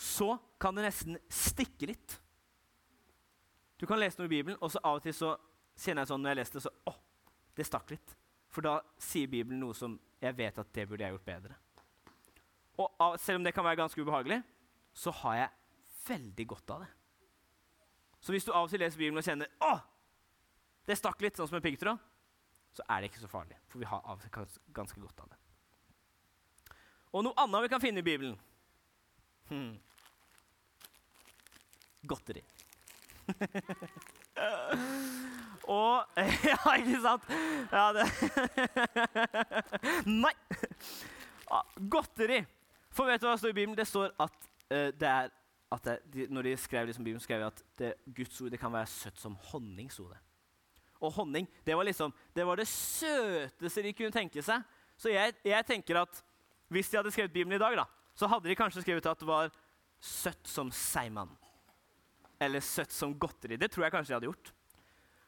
så 0.00 0.32
kan 0.60 0.76
det 0.76 0.86
nesten 0.86 1.18
stikke 1.28 1.90
litt. 1.90 2.16
Du 3.76 3.86
kan 3.88 4.00
lese 4.00 4.20
noe 4.20 4.28
i 4.30 4.32
Bibelen, 4.32 4.56
og 4.60 4.72
så 4.72 4.80
av 4.84 4.98
og 4.98 5.04
til 5.04 5.12
så 5.16 5.34
kjenner 5.76 6.04
jeg 6.04 6.10
sånn 6.10 6.22
når 6.24 6.32
jeg 6.32 6.38
leser 6.38 6.56
det, 6.56 6.62
så 6.64 6.72
å, 6.88 6.94
det 7.56 7.66
stakk 7.68 7.92
litt. 7.92 8.14
For 8.50 8.64
da 8.64 8.78
sier 9.00 9.28
Bibelen 9.30 9.60
noe 9.60 9.76
som 9.76 9.98
jeg 10.20 10.36
vet 10.36 10.58
at 10.60 10.72
det 10.76 10.86
burde 10.88 11.04
jeg 11.04 11.14
gjort 11.14 11.28
bedre. 11.28 11.58
Og 12.80 12.88
av, 12.96 13.18
selv 13.20 13.40
om 13.40 13.44
det 13.44 13.52
kan 13.56 13.66
være 13.66 13.80
ganske 13.82 14.00
ubehagelig, 14.00 14.40
så 14.96 15.12
har 15.20 15.36
jeg 15.36 15.50
veldig 16.08 16.46
godt 16.54 16.74
av 16.76 16.86
det. 16.86 16.90
Så 18.20 18.32
hvis 18.32 18.48
du 18.48 18.52
av 18.52 18.64
og 18.64 18.72
til 18.72 18.80
leser 18.80 19.00
Bibelen 19.00 19.20
og 19.20 19.26
kjenner 19.26 19.52
å, 19.64 19.74
det 20.88 20.96
stakk 20.96 21.20
litt, 21.24 21.36
sånn 21.36 21.48
som 21.48 21.60
en 21.60 21.64
piggtråd, 21.64 22.00
så 22.76 22.84
er 22.88 23.02
det 23.02 23.12
ikke 23.12 23.22
så 23.22 23.30
farlig. 23.30 23.60
For 23.68 23.82
vi 23.82 23.88
har 23.88 24.00
av 24.00 24.16
og 24.16 24.24
til 24.24 24.58
ganske 24.76 25.00
godt 25.04 25.24
av 25.24 25.30
det. 25.32 25.38
Og 27.12 27.24
noe 27.26 27.36
annet 27.42 27.66
vi 27.66 27.72
kan 27.72 27.82
finne 27.82 28.00
i 28.00 28.06
Bibelen 28.06 28.36
hmm. 29.50 29.72
Godteri. 32.08 32.42
og 35.76 36.06
Ja, 36.50 36.74
ikke 36.76 37.00
sant? 37.02 37.24
Ja, 37.72 37.92
det 37.96 38.06
Nei! 40.24 40.34
Godteri. 41.90 42.44
For 42.90 43.06
vet 43.06 43.20
du 43.22 43.26
hva 43.26 43.34
det 43.36 43.42
står 43.42 43.52
i 43.52 43.58
Bibelen? 43.58 43.78
Det 43.78 43.86
står 43.88 44.10
at 44.18 44.48
uh, 44.70 44.88
det 44.94 45.08
er 45.08 45.30
at 45.70 45.84
det, 45.86 45.98
de, 46.10 46.26
når 46.34 46.42
de 46.42 46.56
skrev 46.58 46.86
liksom 46.86 47.04
Bibelen, 47.04 47.22
skrev 47.22 47.40
de 47.40 47.46
at 47.46 47.62
det, 47.78 47.94
Guds 48.16 48.40
ord 48.40 48.50
det 48.50 48.58
kan 48.58 48.72
være 48.72 48.86
søtt 48.90 49.20
som 49.20 49.36
honning. 49.52 49.92
sto 49.92 50.08
det. 50.08 50.18
Og 51.00 51.12
honning 51.12 51.48
det 51.66 51.76
var 51.76 51.86
liksom, 51.86 52.14
det 52.36 52.46
var 52.46 52.56
det 52.56 52.66
søteste 52.68 53.82
de 53.82 53.92
kunne 53.92 54.10
tenke 54.10 54.42
seg. 54.42 54.62
Så 54.96 55.08
jeg, 55.08 55.34
jeg, 55.44 55.66
tenker 55.66 56.02
at 56.02 56.24
hvis 56.68 56.90
de 56.90 56.98
hadde 56.98 57.10
skrevet 57.10 57.32
Bibelen 57.32 57.56
i 57.56 57.62
dag, 57.62 57.76
da, 57.76 57.84
så 58.14 58.26
hadde 58.26 58.48
de 58.48 58.58
kanskje 58.58 58.82
skrevet 58.82 59.06
at 59.06 59.20
det 59.20 59.28
var 59.28 59.50
søtt 60.00 60.48
som 60.48 60.70
seigmann. 60.74 61.30
Eller 62.40 62.64
søtt 62.64 62.92
som 62.94 63.12
godteri. 63.18 63.58
Det 63.60 63.70
tror 63.70 63.86
jeg 63.86 63.94
kanskje 63.94 64.14
jeg 64.14 64.20
hadde 64.20 64.30
gjort. 64.30 64.52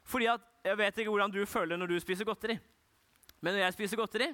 Fordi 0.09 0.31
at, 0.33 0.49
Jeg 0.65 0.79
vet 0.79 0.99
ikke 0.99 1.11
hvordan 1.11 1.33
du 1.35 1.43
føler 1.47 1.77
når 1.77 1.91
du 1.91 2.01
spiser 2.01 2.25
godteri. 2.25 2.55
Men 3.41 3.55
når 3.55 3.65
jeg 3.65 3.75
spiser 3.75 3.99
godteri, 3.99 4.29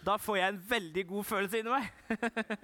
da 0.00 0.14
får 0.16 0.38
jeg 0.38 0.48
en 0.48 0.60
veldig 0.70 1.02
god 1.10 1.24
følelse 1.28 1.60
inni 1.60 1.72
meg. 1.74 1.88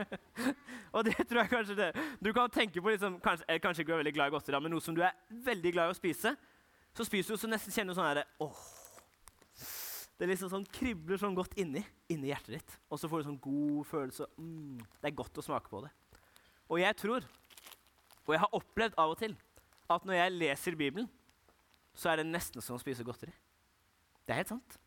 og 0.97 1.05
det 1.05 1.17
tror 1.19 1.43
jeg 1.43 1.50
kanskje 1.50 1.76
det. 1.76 1.91
Du 2.25 2.33
kan 2.33 2.50
tenke 2.50 2.81
på 2.81 2.95
liksom, 2.95 3.19
kanskje, 3.21 3.59
kanskje 3.61 3.85
ikke 3.85 3.93
du 3.93 3.97
er 3.99 4.03
veldig 4.05 4.15
glad 4.17 4.31
i 4.31 4.35
godteri, 4.37 4.61
men 4.65 4.73
noe 4.73 4.85
som 4.85 4.97
du 4.97 5.03
er 5.05 5.12
veldig 5.29 5.73
glad 5.76 5.91
i 5.91 5.93
å 5.93 5.99
spise. 5.99 6.33
Så 6.97 7.05
spiser 7.05 7.37
du 7.37 7.43
så 7.43 7.50
nesten 7.50 7.75
kjenner 7.75 7.93
du 7.93 7.99
sånn 7.99 8.09
herre 8.09 8.25
åh, 8.41 8.61
Det 10.17 10.31
liksom 10.31 10.49
sånn 10.49 10.65
kribler 10.73 11.21
sånn 11.21 11.37
godt 11.37 11.59
inni, 11.61 11.83
inni 12.09 12.31
hjertet 12.31 12.55
ditt. 12.57 12.79
Og 12.88 13.00
så 13.00 13.11
får 13.12 13.21
du 13.21 13.29
sånn 13.29 13.43
god 13.45 13.83
følelse. 13.91 14.31
Mm, 14.41 14.81
det 15.03 15.11
er 15.11 15.19
godt 15.19 15.43
å 15.43 15.45
smake 15.45 15.69
på 15.69 15.85
det. 15.85 15.93
Og 16.73 16.81
jeg 16.81 16.97
tror, 16.97 17.26
og 18.26 18.35
jeg 18.35 18.42
har 18.42 18.56
opplevd 18.59 18.97
av 18.99 19.14
og 19.14 19.21
til, 19.21 19.37
at 19.90 20.06
når 20.06 20.18
jeg 20.18 20.35
leser 20.35 20.78
Bibelen, 20.78 21.09
så 21.97 22.11
er 22.11 22.21
det 22.21 22.28
nesten 22.28 22.64
som 22.64 22.76
å 22.76 22.83
spise 22.83 23.06
godteri. 23.06 23.33
Det 24.26 24.35
er 24.35 24.42
helt 24.42 24.52
sant. 24.52 24.78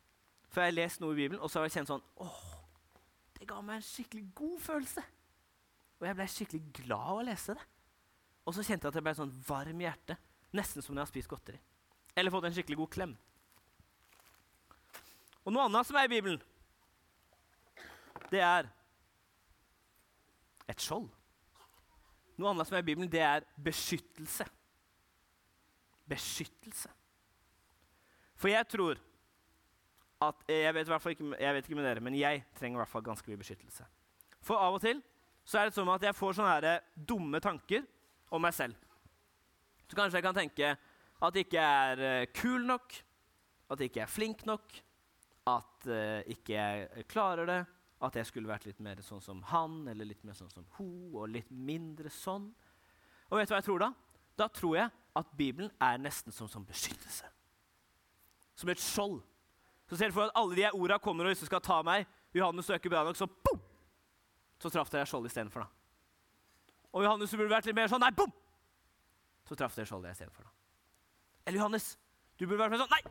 For 0.50 0.62
jeg 0.62 0.72
har 0.72 0.76
lest 0.76 1.00
noe 1.00 1.14
i 1.14 1.22
Bibelen, 1.22 1.40
og 1.40 1.50
så 1.50 1.60
har 1.60 1.68
jeg 1.68 1.78
kjent 1.78 1.90
sånn 1.90 2.04
åh, 2.20 2.40
det 3.38 3.48
ga 3.48 3.60
meg 3.64 3.80
en 3.80 3.86
skikkelig 3.86 4.26
god 4.36 4.58
følelse. 4.60 5.04
Og 6.00 6.06
jeg 6.08 6.16
ble 6.18 6.26
skikkelig 6.32 6.62
glad 6.82 7.06
av 7.12 7.20
å 7.20 7.26
lese 7.28 7.56
det. 7.56 7.66
Og 8.44 8.56
så 8.56 8.64
kjente 8.64 8.86
jeg 8.86 8.92
at 8.92 8.98
jeg 8.98 9.06
ble 9.06 9.16
sånn 9.16 9.32
varm 9.46 9.80
i 9.80 9.86
hjertet. 9.86 10.28
Nesten 10.56 10.82
som 10.82 10.94
når 10.94 11.02
jeg 11.02 11.06
har 11.06 11.12
spist 11.12 11.30
godteri. 11.30 11.60
Eller 12.18 12.34
fått 12.34 12.48
en 12.48 12.56
skikkelig 12.56 12.80
god 12.82 12.92
klem. 12.96 13.14
Og 15.44 15.54
noe 15.54 15.68
annet 15.68 15.88
som 15.88 15.96
er 15.96 16.08
i 16.08 16.12
Bibelen, 16.12 16.40
det 18.30 18.42
er 18.44 18.68
et 20.70 20.84
skjold. 20.84 21.08
Noe 22.40 22.54
annet 22.54 22.68
som 22.68 22.78
er 22.78 22.84
i 22.84 22.88
Bibelen, 22.88 23.10
det 23.12 23.20
er 23.20 23.44
beskyttelse. 23.60 24.46
Beskyttelse. 26.08 26.90
For 28.40 28.48
jeg 28.48 28.64
tror 28.72 29.00
at 30.24 30.44
jeg 30.48 30.74
vet, 30.76 30.90
ikke, 31.12 31.30
jeg 31.40 31.54
vet 31.54 31.68
ikke 31.68 31.76
med 31.78 31.86
dere, 31.86 32.04
men 32.04 32.16
jeg 32.16 32.42
trenger 32.56 32.78
i 32.78 32.82
hvert 32.82 32.92
fall 32.92 33.04
ganske 33.04 33.28
mye 33.28 33.40
beskyttelse. 33.40 33.84
For 34.44 34.60
av 34.60 34.76
og 34.76 34.84
til 34.84 35.02
så 35.44 35.60
er 35.60 35.68
det 35.68 35.76
sånn 35.76 35.88
at 35.92 36.04
jeg 36.04 36.16
får 36.16 36.36
sånne 36.36 36.54
her 36.56 36.84
dumme 36.94 37.40
tanker 37.42 37.84
om 38.32 38.42
meg 38.44 38.54
selv. 38.56 38.76
Så 39.88 39.96
kanskje 39.98 40.20
jeg 40.20 40.26
kan 40.26 40.36
tenke 40.36 40.74
at 41.20 41.36
jeg 41.36 41.48
ikke 41.48 41.64
er 41.64 42.02
uh, 42.04 42.28
kul 42.36 42.64
nok, 42.68 42.96
at 43.70 43.80
jeg 43.80 43.90
ikke 43.90 44.04
er 44.04 44.12
flink 44.12 44.44
nok, 44.48 44.76
at 45.50 45.88
jeg 45.88 46.36
ikke 46.36 47.04
klarer 47.10 47.48
det, 47.48 47.60
at 48.00 48.16
jeg 48.16 48.28
skulle 48.30 48.48
vært 48.48 48.64
litt 48.68 48.80
mer 48.80 49.00
sånn 49.04 49.20
som 49.20 49.42
han 49.50 49.82
eller 49.90 50.08
litt 50.08 50.22
mer 50.24 50.36
sånn 50.36 50.50
som 50.52 50.64
hun, 50.78 51.10
og 51.12 51.28
litt 51.28 51.50
mindre 51.52 52.12
sånn. 52.12 52.48
Og 53.28 53.36
vet 53.36 53.50
du 53.50 53.54
hva 53.54 53.60
jeg 53.60 53.68
tror 53.68 53.82
da? 53.82 53.90
Da 54.40 54.48
tror 54.48 54.76
jeg 54.78 54.92
at 55.20 55.34
Bibelen 55.36 55.70
er 55.82 56.00
nesten 56.00 56.32
som, 56.32 56.48
som 56.48 56.64
beskyttelse. 56.64 57.28
Som 58.56 58.72
et 58.72 58.80
skjold 58.80 59.20
så 59.90 59.98
ser 59.98 60.12
du 60.12 60.14
for 60.14 60.28
at 60.28 60.36
alle 60.38 60.54
de 60.54 60.68
orda 60.70 61.00
kommer 61.02 61.26
og 61.26 61.34
skal 61.34 61.62
ta 61.66 61.80
meg. 61.82 62.06
Johannes 62.36 62.68
søker 62.70 62.92
bra 62.92 63.02
nok, 63.02 63.16
så 63.18 63.26
boom! 63.26 63.58
Så 64.62 64.70
traff 64.70 64.92
dere 64.92 65.08
skjoldet 65.08 65.32
istedenfor. 65.32 65.64
Og 66.94 67.02
Johannes 67.02 67.34
burde 67.34 67.50
vært 67.50 67.66
litt 67.66 67.74
mer 67.74 67.90
sånn 67.90 68.02
Nei, 68.02 68.12
bom! 68.14 68.30
Så 69.48 69.58
traff 69.58 69.74
dere 69.74 69.90
skjoldet 69.90 70.14
istedenfor. 70.14 70.46
Eller 71.42 71.58
Johannes, 71.58 71.96
du 72.38 72.46
burde 72.46 72.60
vært 72.62 72.76
mer 72.76 72.84
sånn 72.84 72.94
Nei! 72.94 73.02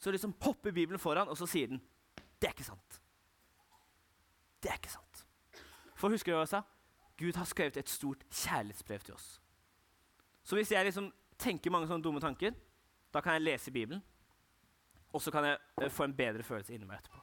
Så 0.00 0.12
liksom 0.14 0.32
popper 0.40 0.72
Bibelen 0.72 1.00
foran, 1.00 1.28
og 1.28 1.36
så 1.36 1.48
sier 1.48 1.68
den 1.74 1.82
Det 2.40 2.48
er 2.48 2.56
ikke 2.56 2.66
sant. 2.66 3.03
Det 4.64 4.70
er 4.70 4.80
ikke 4.80 4.92
sant. 4.92 5.26
For 5.94 6.08
husker 6.08 6.32
du 6.32 6.38
hva 6.38 6.46
jeg 6.46 6.54
sa? 6.54 6.62
Gud 7.20 7.36
har 7.36 7.44
skrevet 7.44 7.76
et 7.76 7.90
stort 7.92 8.24
kjærlighetsbrev 8.32 9.02
til 9.04 9.14
oss. 9.14 9.26
Så 10.44 10.56
hvis 10.56 10.72
jeg 10.72 10.84
liksom 10.84 11.10
tenker 11.38 11.70
mange 11.70 11.88
sånne 11.88 12.04
dumme 12.04 12.20
tanker, 12.20 12.56
da 13.12 13.20
kan 13.20 13.36
jeg 13.36 13.44
lese 13.44 13.72
Bibelen, 13.72 14.00
og 15.12 15.20
så 15.22 15.30
kan 15.30 15.44
jeg 15.44 15.58
eh, 15.82 15.90
få 15.90 16.08
en 16.08 16.16
bedre 16.16 16.42
følelse 16.42 16.74
inni 16.74 16.88
meg 16.88 16.98
etterpå. 16.98 17.20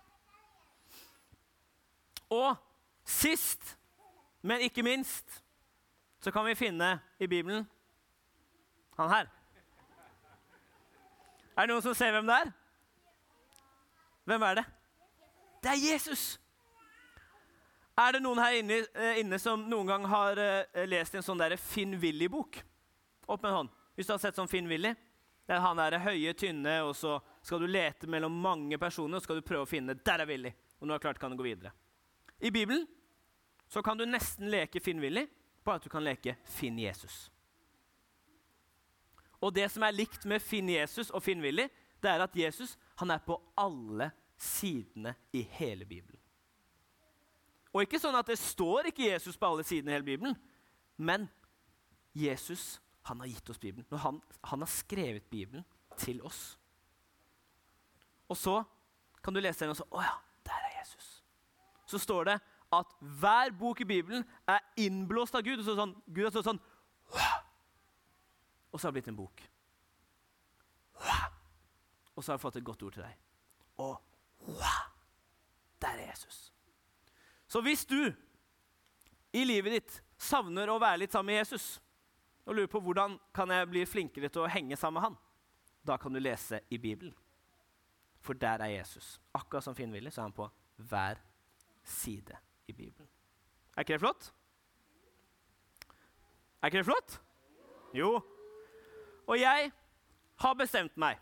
Og 2.30 2.56
sist, 3.06 3.78
men 4.42 4.62
ikke 4.62 4.84
minst, 4.84 5.44
så 6.22 6.32
kan 6.32 6.46
vi 6.46 6.56
finne 6.56 7.00
i 7.20 7.28
Bibelen 7.28 7.66
han 8.98 9.10
her. 9.10 9.28
Er 11.58 11.66
det 11.66 11.74
noen 11.74 11.84
som 11.84 11.98
ser 11.98 12.14
hvem 12.14 12.30
det 12.30 12.38
er? 12.38 12.54
Hvem 14.30 14.42
er 14.42 14.62
det? 14.62 14.66
Det 15.64 15.74
er 15.74 15.84
Jesus! 15.92 16.41
Er 18.02 18.16
det 18.16 18.24
noen 18.24 18.40
her 18.42 18.58
inne, 18.58 18.82
eh, 18.96 19.20
inne 19.22 19.38
som 19.40 19.62
noen 19.70 19.90
gang 19.90 20.06
har 20.10 20.40
uh, 20.40 20.84
lest 20.90 21.16
en 21.16 21.26
sånn 21.26 21.44
Finn 21.60 21.98
Willy-bok? 22.02 22.62
Opp 23.28 23.42
med 23.44 23.52
en 23.52 23.58
hånd. 23.58 23.74
Hvis 23.96 24.08
du 24.08 24.14
har 24.14 24.22
sett 24.24 24.40
sånn 24.40 24.50
Finn 24.50 24.70
Willy. 24.70 24.94
Det 25.46 25.58
er 25.58 25.62
han 25.66 25.78
der 25.78 25.98
høye, 26.00 26.34
tynne, 26.38 26.78
og 26.86 26.96
så 26.96 27.18
skal 27.44 27.60
du 27.60 27.68
lete 27.68 28.08
mellom 28.08 28.34
mange 28.42 28.78
personer 28.80 29.20
og 29.20 29.26
skal 29.26 29.42
du 29.42 29.46
prøve 29.46 29.66
å 29.66 29.70
finne 29.70 29.98
der 29.98 30.24
er 30.24 30.30
Willy. 30.30 30.54
Og 30.80 30.88
når 30.88 30.94
du 30.94 30.96
har 30.96 31.04
klart, 31.06 31.20
kan 31.20 31.34
du 31.34 31.38
gå 31.38 31.44
videre. 31.50 31.74
I 32.40 32.52
Bibelen 32.54 32.86
så 33.68 33.84
kan 33.84 34.00
du 34.00 34.06
nesten 34.08 34.50
leke 34.54 34.80
Finn 34.80 35.02
Willy, 35.04 35.26
bare 35.66 35.82
at 35.82 35.86
du 35.86 35.92
kan 35.92 36.06
leke 36.06 36.38
Finn 36.48 36.80
Jesus. 36.80 37.26
Og 39.42 39.54
det 39.54 39.68
som 39.74 39.84
er 39.84 39.98
likt 39.98 40.26
med 40.30 40.42
Finn 40.42 40.70
Jesus 40.70 41.12
og 41.12 41.24
Finn 41.26 41.42
Willy, 41.44 41.68
det 42.02 42.14
er 42.14 42.24
at 42.24 42.38
Jesus 42.38 42.78
han 43.02 43.12
er 43.12 43.22
på 43.26 43.38
alle 43.60 44.12
sidene 44.38 45.18
i 45.36 45.44
hele 45.58 45.86
Bibelen. 45.86 46.21
Og 47.72 47.86
ikke 47.86 48.00
sånn 48.02 48.18
at 48.20 48.28
det 48.28 48.40
står 48.40 48.90
ikke 48.92 49.08
Jesus 49.08 49.38
på 49.40 49.48
alle 49.48 49.64
sidene 49.68 49.94
i 49.94 49.96
hele 49.96 50.08
Bibelen, 50.08 50.36
men 50.98 51.30
Jesus 52.14 52.82
han 53.08 53.20
har 53.20 53.28
gitt 53.32 53.50
oss 53.50 53.58
Bibelen. 53.58 53.86
Han, 54.00 54.22
han 54.44 54.62
har 54.62 54.70
skrevet 54.70 55.24
Bibelen 55.32 55.66
til 55.98 56.22
oss. 56.22 56.58
Og 58.30 58.38
så 58.38 58.64
kan 59.24 59.34
du 59.34 59.40
lese 59.42 59.64
den 59.64 59.74
og 59.74 59.80
så 59.80 59.88
Å 59.90 60.04
ja, 60.04 60.14
der 60.46 60.68
er 60.68 60.76
Jesus. 60.80 61.08
Så 61.90 62.00
står 62.00 62.30
det 62.30 62.38
at 62.72 62.94
hver 63.20 63.52
bok 63.60 63.82
i 63.82 63.88
Bibelen 63.88 64.24
er 64.48 64.62
innblåst 64.80 65.36
av 65.36 65.44
Gud. 65.44 65.60
Og 65.60 65.66
så 65.66 65.76
sånn, 65.76 65.96
Gud 66.08 66.28
har 66.28 66.36
stått 66.36 66.48
sånn 66.48 66.62
Og 68.72 68.80
så 68.80 68.88
har 68.88 68.94
det 68.94 69.02
blitt 69.02 69.10
en 69.12 69.20
bok. 69.20 69.44
Og 72.16 72.24
så 72.24 72.32
har 72.32 72.38
jeg 72.38 72.46
fått 72.46 72.62
et 72.62 72.66
godt 72.66 72.84
ord 72.86 72.96
til 72.96 73.04
deg. 73.04 73.18
Og 73.82 73.98
der 75.82 75.98
er 75.98 76.06
Jesus. 76.12 76.51
Så 77.52 77.60
hvis 77.62 77.84
du 77.86 78.14
i 79.36 79.44
livet 79.44 79.74
ditt 79.76 79.96
savner 80.22 80.70
å 80.72 80.80
være 80.80 81.02
litt 81.04 81.12
sammen 81.12 81.34
med 81.34 81.42
Jesus, 81.42 81.82
og 82.48 82.56
lurer 82.56 82.70
på 82.72 82.80
hvordan 82.84 83.18
kan 83.36 83.52
jeg 83.52 83.68
bli 83.70 83.84
flinkere 83.86 84.30
til 84.32 84.46
å 84.46 84.52
henge 84.52 84.78
sammen 84.80 85.02
med 85.02 85.10
han, 85.10 85.18
da 85.84 85.98
kan 86.00 86.14
du 86.14 86.22
lese 86.22 86.62
i 86.72 86.80
Bibelen. 86.80 87.14
For 88.22 88.38
der 88.38 88.62
er 88.64 88.72
Jesus. 88.78 89.18
Akkurat 89.36 89.66
som 89.66 89.76
Finn 89.76 89.92
Willy, 89.92 90.12
så 90.14 90.22
er 90.22 90.30
han 90.30 90.38
på 90.38 90.48
hver 90.78 91.20
side 91.84 92.38
i 92.70 92.74
Bibelen. 92.74 93.10
Er 93.76 93.84
ikke 93.84 93.98
det 93.98 94.04
flott? 94.04 94.32
Er 96.62 96.70
ikke 96.70 96.84
det 96.84 96.88
flott? 96.88 97.18
Jo. 97.98 98.14
Og 99.28 99.40
jeg 99.40 99.72
har 100.46 100.58
bestemt 100.58 100.96
meg. 101.02 101.20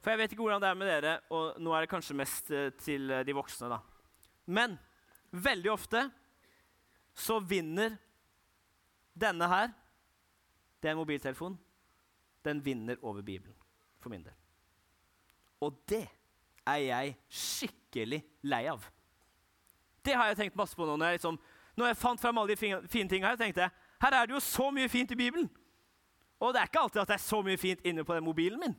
For 0.00 0.14
jeg 0.14 0.22
vet 0.22 0.32
ikke 0.32 0.46
hvordan 0.46 0.62
det 0.62 0.70
er 0.70 0.80
med 0.80 0.88
dere, 0.88 1.16
og 1.28 1.58
nå 1.60 1.74
er 1.74 1.84
det 1.84 1.92
kanskje 1.92 2.16
mest 2.16 2.48
eh, 2.54 2.70
til 2.80 3.10
eh, 3.12 3.24
de 3.26 3.36
voksne, 3.36 3.68
da. 3.68 3.82
Men 4.50 4.76
veldig 5.30 5.70
ofte 5.72 6.04
så 7.14 7.38
vinner 7.40 7.94
denne 9.14 9.46
her 9.50 9.70
Det 10.80 10.88
er 10.88 10.94
en 10.94 11.02
mobiltelefon. 11.02 11.58
Den 12.44 12.62
vinner 12.64 12.96
over 13.04 13.20
Bibelen, 13.22 13.54
for 14.00 14.08
min 14.08 14.22
del. 14.24 14.32
Og 15.60 15.76
det 15.88 16.06
er 16.64 16.78
jeg 16.80 17.16
skikkelig 17.28 18.22
lei 18.48 18.62
av. 18.72 18.86
Det 20.00 20.14
har 20.16 20.30
jeg 20.30 20.38
tenkt 20.38 20.56
masse 20.56 20.76
på 20.76 20.86
nå. 20.88 20.94
Når 20.96 21.12
jeg, 21.12 21.18
liksom, 21.18 21.36
når 21.76 21.90
jeg 21.90 21.98
fant 22.00 22.22
frem 22.22 22.40
alle 22.40 22.54
de 22.54 22.78
fine 22.88 23.08
tingene 23.12 23.28
her, 23.28 23.36
tenkte 23.36 23.66
jeg 23.66 23.76
her 24.00 24.16
er 24.16 24.26
det 24.26 24.34
jo 24.34 24.40
så 24.40 24.70
mye 24.72 24.88
fint 24.88 25.12
i 25.12 25.18
Bibelen. 25.20 25.50
Og 26.40 26.54
det 26.54 26.62
er 26.62 26.70
ikke 26.70 26.80
alltid 26.80 27.02
at 27.02 27.10
det 27.10 27.18
er 27.18 27.26
så 27.26 27.42
mye 27.44 27.60
fint 27.60 27.84
inne 27.84 28.04
på 28.04 28.16
den 28.16 28.24
mobilen 28.24 28.60
min. 28.60 28.76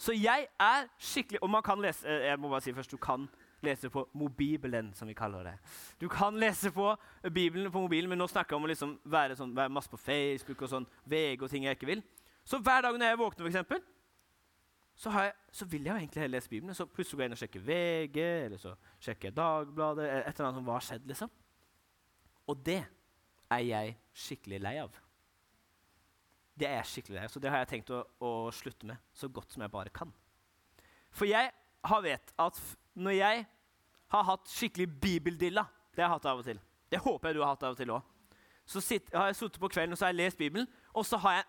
Så 0.00 0.12
jeg 0.16 0.48
er 0.60 0.88
skikkelig 0.98 1.42
Og 1.42 1.50
man 1.50 1.62
kan 1.64 1.80
lese 1.80 2.08
eh, 2.08 2.26
jeg 2.28 2.40
må 2.40 2.48
bare 2.48 2.60
si 2.60 2.72
først, 2.72 2.90
du 2.92 2.96
kan 3.00 3.28
lese 3.64 3.90
på 3.90 4.04
mobibelen, 4.12 4.92
som 4.94 5.08
vi 5.08 5.14
kaller 5.16 5.44
det. 5.50 5.54
Du 6.00 6.08
kan 6.12 6.36
lese 6.38 6.70
på 6.74 6.90
Bibelen 7.22 7.72
på 7.72 7.80
mobilen, 7.80 8.10
men 8.10 8.20
nå 8.20 8.28
snakker 8.28 8.54
jeg 8.54 8.60
om 8.60 8.68
å 8.68 8.70
liksom 8.70 8.94
være, 9.04 9.36
sånn, 9.38 9.54
være 9.56 9.72
masse 9.72 9.90
på 9.90 10.00
Facebook 10.00 10.62
og 10.62 10.72
sånn, 10.72 10.88
VG 11.08 11.42
og 11.42 11.52
ting 11.52 11.66
jeg 11.66 11.78
ikke 11.78 11.90
vil. 11.94 12.02
Så 12.46 12.60
hver 12.62 12.84
dag 12.84 12.98
når 12.98 13.12
jeg 13.12 13.20
våkner, 13.22 13.48
eksempel, 13.50 13.80
så, 14.96 15.10
jeg, 15.12 15.32
så, 15.52 15.66
vil 15.68 15.84
jeg 15.84 15.92
jo 15.92 16.00
egentlig 16.00 16.22
heller 16.22 16.38
lese 16.38 16.52
Bibelen. 16.52 16.76
Så 16.76 16.86
plutselig 16.88 17.18
går 17.18 17.24
jeg 17.24 17.30
inn 17.30 17.36
og 17.36 17.40
sjekker 17.42 17.64
VG, 17.66 18.20
eller 18.46 18.60
så 18.60 18.76
sjekker 19.02 19.28
jeg 19.28 19.36
Dagbladet, 19.36 20.06
et 20.06 20.30
eller 20.30 20.46
annet 20.46 20.60
som 20.60 20.68
hva 20.68 20.78
har 20.78 20.86
skjedd, 20.86 21.10
liksom. 21.10 21.32
Og 22.46 22.62
det 22.64 22.78
er 23.52 23.66
jeg 23.66 23.96
skikkelig 24.16 24.62
lei 24.62 24.76
av. 24.80 25.02
Det 26.56 26.68
er 26.68 26.78
jeg 26.78 26.90
skikkelig 26.94 27.18
lei 27.18 27.26
av, 27.26 27.34
så 27.34 27.42
det 27.42 27.52
har 27.52 27.60
jeg 27.60 27.72
tenkt 27.74 27.92
å, 27.92 28.00
å 28.24 28.32
slutte 28.54 28.88
med 28.88 29.12
så 29.12 29.28
godt 29.28 29.52
som 29.52 29.66
jeg 29.66 29.74
bare 29.74 29.92
kan. 29.92 30.14
For 31.12 31.28
jeg 31.28 31.52
har 31.86 32.02
vet 32.04 32.32
at 32.40 32.60
når 32.96 33.16
jeg 33.16 33.46
har 34.14 34.26
hatt 34.30 34.50
skikkelig 34.50 34.86
bibeldilla 35.00 35.66
Det 35.94 36.02
har 36.02 36.10
jeg 36.10 36.14
hatt 36.18 36.28
av 36.28 36.40
og 36.42 36.44
til. 36.44 36.58
Det 36.92 36.98
håper 37.00 37.28
jeg 37.28 37.36
du 37.36 37.40
har 37.42 37.54
hatt 37.54 37.62
av 37.64 37.74
og 37.74 37.78
til 37.80 37.92
òg. 37.94 38.02
Så 38.66 38.82
sitt, 38.82 39.08
har 39.14 39.30
jeg 39.30 39.38
sittet 39.38 39.60
på 39.62 39.70
kvelden 39.72 39.94
og 39.94 39.98
så 39.98 40.06
har 40.06 40.12
jeg 40.12 40.18
lest 40.20 40.38
Bibelen, 40.38 40.66
og 40.92 41.06
så 41.06 41.16
har 41.22 41.38
jeg 41.38 41.46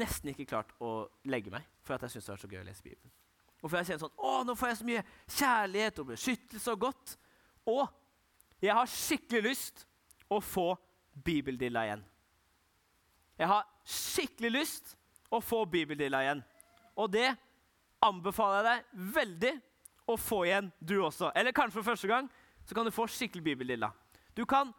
nesten 0.00 0.32
ikke 0.32 0.48
klart 0.48 0.72
å 0.82 1.04
legge 1.28 1.52
meg 1.52 1.66
for 1.84 1.94
at 1.94 2.06
jeg 2.06 2.16
syns 2.16 2.26
det 2.26 2.32
var 2.32 2.42
så 2.42 2.50
gøy 2.50 2.60
å 2.62 2.66
lese 2.66 2.84
Bibelen. 2.84 3.12
Og 3.60 3.68
for 3.68 3.76
jeg 3.78 3.90
kjenner 3.90 4.04
sånn 4.06 4.22
Å, 4.24 4.32
nå 4.48 4.56
får 4.56 4.70
jeg 4.70 4.78
så 4.80 4.88
mye 4.88 5.02
kjærlighet 5.36 6.00
og 6.00 6.10
beskyttelse 6.14 6.74
og 6.74 6.84
godt. 6.86 7.16
Og 7.68 8.62
jeg 8.64 8.76
har 8.76 8.92
skikkelig 8.92 9.42
lyst 9.50 9.84
å 10.32 10.40
få 10.44 10.68
bibeldilla 11.24 11.84
igjen. 11.86 12.04
Jeg 13.40 13.48
har 13.50 13.68
skikkelig 13.84 14.52
lyst 14.54 14.94
å 15.32 15.40
få 15.44 15.62
bibeldilla 15.70 16.22
igjen. 16.24 16.42
Og 16.96 17.12
det 17.12 17.28
anbefaler 18.04 18.64
jeg 18.64 18.68
deg 18.70 19.12
veldig 19.16 19.52
å 20.14 20.20
få 20.20 20.44
igjen, 20.46 20.70
du 20.78 20.98
også. 21.02 21.30
Eller 21.34 21.54
kanskje 21.56 21.80
for 21.80 21.92
første 21.92 22.10
gang 22.10 22.28
så 22.66 22.76
kan 22.76 22.86
du 22.86 22.94
få 22.94 23.06
skikkelig 23.10 23.44
bibellilla. 23.44 23.90
Du 24.34 24.44
kan, 24.46 24.72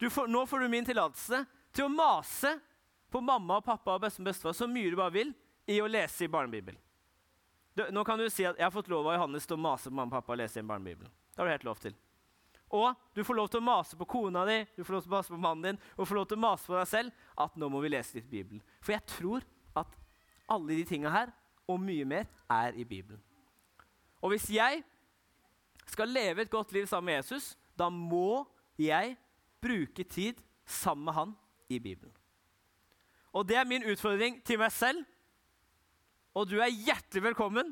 du 0.00 0.08
får, 0.10 0.28
nå 0.28 0.46
får 0.46 0.64
du 0.64 0.68
min 0.72 0.86
tillatelse 0.86 1.42
til 1.76 1.86
å 1.86 1.92
mase 1.92 2.56
på 3.12 3.20
mamma 3.20 3.60
og 3.60 3.66
pappa 3.66 3.96
og 3.96 4.02
bestemor 4.06 4.28
og 4.28 4.32
bestefar 4.32 4.56
så 4.56 4.68
mye 4.70 4.90
du 4.92 4.98
bare 4.98 5.14
vil 5.14 5.34
i 5.70 5.78
å 5.82 5.90
lese 5.90 6.26
i 6.26 6.32
barnebibelen. 6.32 6.80
Nå 7.92 8.04
kan 8.08 8.18
du 8.18 8.24
si 8.32 8.46
at 8.48 8.56
jeg 8.56 8.64
har 8.64 8.72
fått 8.72 8.88
lov 8.88 9.04
av 9.10 9.18
Johannes 9.18 9.44
til 9.44 9.58
å 9.58 9.60
mase 9.60 9.90
på 9.90 9.96
mamma 9.98 10.08
og 10.08 10.16
pappa 10.22 10.32
og 10.32 10.40
lese 10.40 10.60
i 10.60 10.62
en 10.64 10.70
barnebibel. 10.70 11.08
Det 11.08 11.42
har 11.42 11.48
du 11.48 11.52
helt 11.52 11.68
lov 11.68 11.80
til. 11.82 11.96
Og 12.76 12.94
du 13.14 13.22
får 13.24 13.36
lov 13.36 13.50
til 13.52 13.60
å 13.60 13.66
mase 13.66 13.98
på 13.98 14.08
kona 14.10 14.42
di 14.48 14.56
du 14.74 14.82
får 14.82 14.96
lov 14.96 15.04
til 15.04 15.12
å 15.12 15.16
mase 15.16 15.34
på 15.34 15.38
mannen 15.38 15.66
din, 15.68 15.82
og 15.94 16.08
får 16.08 16.18
lov 16.18 16.26
til 16.30 16.38
å 16.38 16.44
mase 16.46 16.66
på 16.66 16.78
deg 16.78 16.88
selv 16.90 17.26
at 17.44 17.60
nå 17.60 17.68
må 17.70 17.82
vi 17.84 17.92
lese 17.92 18.18
litt 18.18 18.30
Bibelen. 18.30 18.62
For 18.80 18.96
jeg 18.96 19.04
tror 19.12 19.44
at 19.76 19.92
alle 20.50 20.78
de 20.78 20.86
tinga 20.88 21.12
her, 21.12 21.34
og 21.66 21.80
mye 21.82 22.06
mer, 22.06 22.26
er 22.50 22.76
i 22.78 22.84
Bibelen. 22.86 23.20
Og 24.22 24.32
hvis 24.32 24.48
jeg 24.50 24.82
skal 25.86 26.08
leve 26.08 26.42
et 26.42 26.50
godt 26.50 26.72
liv 26.72 26.86
sammen 26.86 27.12
med 27.12 27.20
Jesus, 27.20 27.54
da 27.78 27.88
må 27.88 28.44
jeg 28.78 29.16
bruke 29.62 30.04
tid 30.04 30.40
sammen 30.66 31.04
med 31.04 31.14
han 31.14 31.34
i 31.68 31.78
Bibelen. 31.78 32.12
Og 33.32 33.48
det 33.48 33.56
er 33.56 33.68
min 33.68 33.84
utfordring 33.84 34.40
til 34.44 34.58
meg 34.58 34.72
selv 34.72 35.04
og 36.36 36.44
du 36.50 36.58
er 36.60 36.68
hjertelig 36.68 37.22
velkommen 37.30 37.70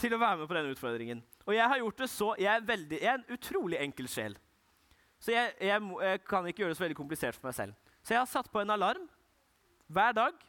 til 0.00 0.14
å 0.16 0.20
være 0.20 0.40
med 0.40 0.48
på 0.48 0.56
denne 0.56 0.72
utfordringen. 0.72 1.20
Og 1.44 1.52
jeg 1.52 1.68
har 1.68 1.80
gjort 1.82 2.00
det 2.00 2.08
så, 2.08 2.30
jeg 2.40 2.48
er, 2.48 2.64
veldig, 2.64 2.98
jeg 3.02 3.10
er 3.10 3.18
en 3.18 3.34
utrolig 3.36 3.80
enkel 3.82 4.08
sjel. 4.08 4.36
Så 5.22 5.34
jeg, 5.34 5.52
jeg, 5.60 5.82
jeg, 6.06 6.22
kan 6.26 6.48
ikke 6.48 6.64
gjøre 6.64 6.72
det 6.72 6.78
så 6.78 6.86
veldig 6.86 6.96
komplisert 6.98 7.36
for 7.36 7.50
meg 7.50 7.58
selv. 7.58 7.76
Så 8.00 8.14
jeg 8.14 8.22
har 8.22 8.30
satt 8.30 8.48
på 8.50 8.62
en 8.62 8.72
alarm 8.74 9.04
hver 9.92 10.16
dag. 10.16 10.40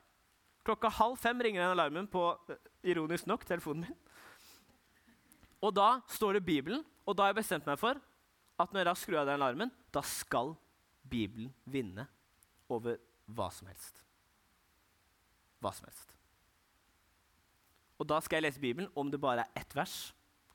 Klokka 0.63 0.89
halv 0.95 1.19
fem 1.19 1.43
ringer 1.43 1.65
den 1.65 1.75
alarmen 1.75 2.07
på 2.09 2.23
eh, 2.47 2.61
ironisk 2.93 3.27
nok, 3.27 3.43
telefonen 3.45 3.89
min. 3.89 3.99
Og 5.63 5.72
da 5.75 6.01
står 6.12 6.38
det 6.38 6.46
Bibelen, 6.46 6.84
og 7.08 7.15
da 7.15 7.25
har 7.25 7.34
jeg 7.34 7.41
bestemt 7.41 7.67
meg 7.67 7.79
for 7.79 8.00
at 8.60 8.74
når 8.74 8.89
jeg 8.91 9.01
skrur 9.01 9.22
av 9.22 9.29
den 9.29 9.39
alarmen, 9.39 9.72
da 9.96 10.03
skal 10.05 10.53
Bibelen 11.10 11.53
vinne 11.63 12.05
over 12.72 13.00
hva 13.32 13.48
som 13.53 13.70
helst. 13.72 14.01
Hva 15.63 15.72
som 15.75 15.88
helst. 15.88 16.12
Og 18.00 18.08
da 18.10 18.20
skal 18.24 18.39
jeg 18.39 18.48
lese 18.48 18.63
Bibelen 18.63 18.91
om 19.00 19.12
det 19.12 19.22
bare 19.24 19.46
er 19.46 19.62
ett 19.62 19.75
vers 19.77 20.12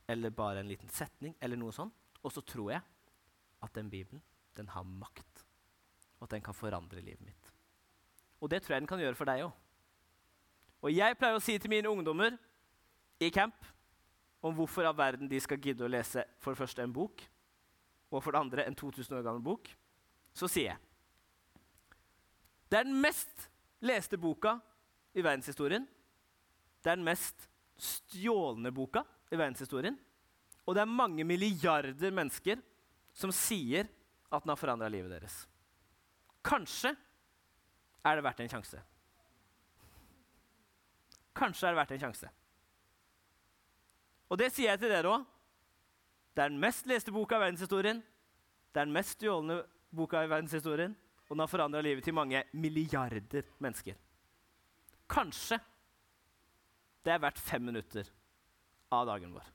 eller 0.09 0.33
bare 0.33 0.61
en 0.61 0.69
liten 0.69 0.89
setning. 0.93 1.35
eller 1.41 1.57
noe 1.57 1.73
sånt. 1.73 1.95
Og 2.23 2.33
så 2.33 2.41
tror 2.41 2.73
jeg 2.73 2.83
at 3.63 3.75
den 3.75 3.91
Bibelen 3.91 4.23
den 4.57 4.69
har 4.69 4.83
makt, 4.83 5.45
og 6.19 6.27
at 6.27 6.31
den 6.31 6.43
kan 6.43 6.55
forandre 6.55 7.01
livet 7.01 7.23
mitt. 7.23 7.53
Og 8.41 8.51
det 8.51 8.63
tror 8.63 8.75
jeg 8.75 8.83
den 8.83 8.91
kan 8.91 9.01
gjøre 9.01 9.15
for 9.15 9.25
deg 9.25 9.45
òg. 9.47 9.53
Og 10.83 10.93
jeg 10.93 11.17
pleier 11.19 11.39
å 11.39 11.43
si 11.43 11.57
til 11.59 11.71
mine 11.71 11.91
ungdommer 11.91 12.37
i 13.21 13.31
camp 13.35 13.55
om 14.41 14.55
hvorfor 14.55 14.87
av 14.89 14.97
verden 14.99 15.29
de 15.31 15.41
skal 15.43 15.61
gidde 15.63 15.85
å 15.87 15.91
lese 15.91 16.25
for 16.39 16.55
det 16.55 16.61
første 16.61 16.85
en 16.85 16.95
bok, 16.95 17.23
og 18.09 18.23
for 18.23 18.33
det 18.33 18.41
andre 18.41 18.65
en 18.69 18.77
2000 18.79 19.19
år 19.19 19.27
gammel 19.27 19.45
bok, 19.45 19.69
så 20.33 20.49
sier 20.49 20.73
jeg 20.73 20.85
Det 22.69 22.79
er 22.79 22.85
den 22.85 23.01
mest 23.01 23.49
leste 23.81 24.19
boka 24.21 24.59
i 25.17 25.23
verdenshistorien. 25.25 25.87
Det 26.83 26.91
er 26.91 26.99
den 26.99 27.07
mest 27.07 27.49
stjålne 27.79 28.73
boka 28.75 29.03
i 29.33 29.39
verdenshistorien. 29.39 29.97
Og 30.69 30.77
det 30.77 30.83
er 30.83 30.91
mange 30.91 31.25
milliarder 31.25 32.13
mennesker 32.13 32.61
som 33.17 33.33
sier 33.33 33.89
at 34.29 34.45
den 34.45 34.53
har 34.53 34.61
forandra 34.61 34.91
livet 34.93 35.15
deres. 35.15 35.41
Kanskje 36.45 36.93
er 38.05 38.19
det 38.19 38.25
verdt 38.25 38.43
en 38.45 38.53
sjanse. 38.53 38.83
Kanskje 41.39 41.69
er 41.69 41.73
det 41.73 41.81
verdt 41.81 41.97
en 41.97 42.05
sjanse. 42.05 42.31
Og 44.29 44.39
det 44.41 44.51
sier 44.53 44.73
jeg 44.73 44.83
til 44.83 44.93
dere 44.93 45.11
òg. 45.11 45.27
Det 46.37 46.45
er 46.45 46.53
den 46.53 46.61
mest 46.63 46.87
leste 46.87 47.13
boka 47.15 47.39
i 47.39 47.43
verdenshistorien. 47.43 48.03
Det 48.71 48.81
er 48.81 48.87
den 48.87 48.95
mest 48.95 49.17
stjålne 49.17 49.63
boka 49.91 50.23
i 50.23 50.31
verdenshistorien. 50.31 50.95
Og 51.29 51.35
den 51.35 51.43
har 51.43 51.51
forandra 51.51 51.81
livet 51.85 52.05
til 52.05 52.17
mange 52.17 52.45
milliarder 52.53 53.49
mennesker. 53.59 53.97
Kanskje 55.09 55.59
det 57.05 57.15
er 57.15 57.23
verdt 57.23 57.41
fem 57.41 57.65
minutter 57.65 58.09
av 58.93 59.07
dagen 59.09 59.33
vår. 59.33 59.47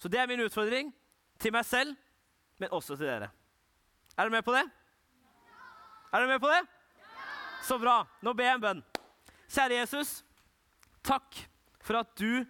Så 0.00 0.10
det 0.10 0.18
er 0.18 0.28
min 0.30 0.42
utfordring 0.42 0.90
til 1.38 1.52
meg 1.54 1.66
selv, 1.68 1.94
men 2.58 2.72
også 2.72 2.96
til 2.96 3.06
dere. 3.06 3.28
Er 4.16 4.24
dere 4.24 4.34
med 4.34 4.44
på 4.46 4.54
det? 4.56 4.64
Er 6.12 6.18
dere 6.18 6.32
med 6.32 6.40
på 6.42 6.50
det? 6.50 6.62
Så 7.62 7.78
bra. 7.78 8.02
Nå 8.24 8.34
ber 8.34 8.48
jeg 8.48 8.58
en 8.58 8.64
bønn. 8.64 8.82
Kjære 9.52 9.78
Jesus, 9.82 10.10
takk 11.04 11.38
for 11.84 12.00
at 12.00 12.10
du 12.18 12.42